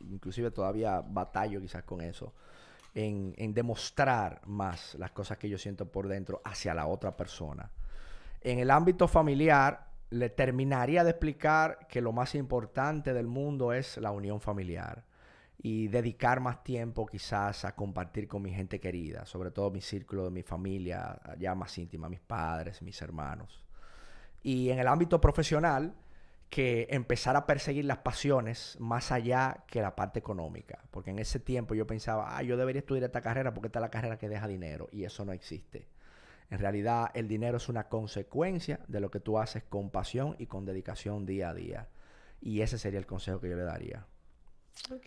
[0.00, 2.32] inclusive todavía batallo quizás con eso,
[2.94, 7.70] en, en, demostrar más las cosas que yo siento por dentro hacia la otra persona.
[8.40, 13.96] En el ámbito familiar, le terminaría de explicar que lo más importante del mundo es
[13.96, 15.04] la unión familiar
[15.62, 20.24] y dedicar más tiempo quizás a compartir con mi gente querida, sobre todo mi círculo
[20.24, 23.62] de mi familia ya más íntima, mis padres, mis hermanos.
[24.42, 25.94] Y en el ámbito profesional,
[26.48, 30.82] que empezar a perseguir las pasiones más allá que la parte económica.
[30.90, 33.82] Porque en ese tiempo yo pensaba, ah, yo debería estudiar esta carrera porque esta es
[33.82, 34.88] la carrera que deja dinero.
[34.90, 35.86] Y eso no existe.
[36.50, 40.46] En realidad, el dinero es una consecuencia de lo que tú haces con pasión y
[40.46, 41.88] con dedicación día a día.
[42.40, 44.06] Y ese sería el consejo que yo le daría.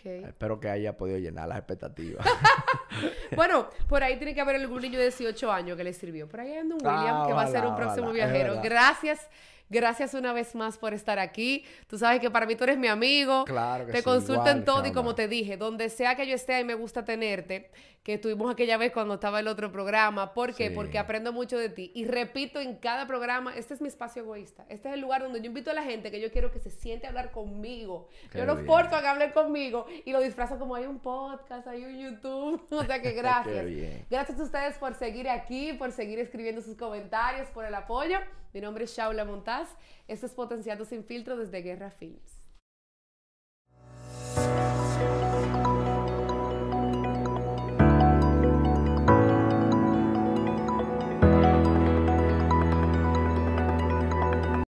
[0.04, 2.24] Espero que haya podido llenar las expectativas.
[3.36, 6.28] bueno, por ahí tiene que haber algún niño de 18 años que le sirvió.
[6.28, 8.60] Por ahí anda un William ah, que va a ser un próximo viajero.
[8.62, 9.28] Gracias.
[9.74, 11.64] Gracias una vez más por estar aquí.
[11.88, 13.44] Tú sabes que para mí tú eres mi amigo.
[13.44, 16.36] Claro que Te sí, consulto en todo y como te dije, donde sea que yo
[16.36, 17.72] esté, ahí me gusta tenerte,
[18.04, 20.32] que estuvimos aquella vez cuando estaba el otro programa.
[20.32, 20.68] ¿Por qué?
[20.68, 20.74] Sí.
[20.76, 21.90] Porque aprendo mucho de ti.
[21.92, 24.64] Y repito en cada programa, este es mi espacio egoísta.
[24.68, 26.70] Este es el lugar donde yo invito a la gente que yo quiero que se
[26.70, 28.08] siente a hablar conmigo.
[28.30, 28.66] Qué yo los bien.
[28.68, 32.64] forzo a que hablen conmigo y lo disfrazo como hay un podcast, hay un YouTube.
[32.70, 33.66] O sea que gracias.
[33.66, 34.06] bien.
[34.08, 38.18] Gracias a ustedes por seguir aquí, por seguir escribiendo sus comentarios, por el apoyo.
[38.54, 39.68] Mi nombre es Shaula Montaz.
[40.06, 42.33] Esto es Potenciando Sin Filtro desde Guerra Films.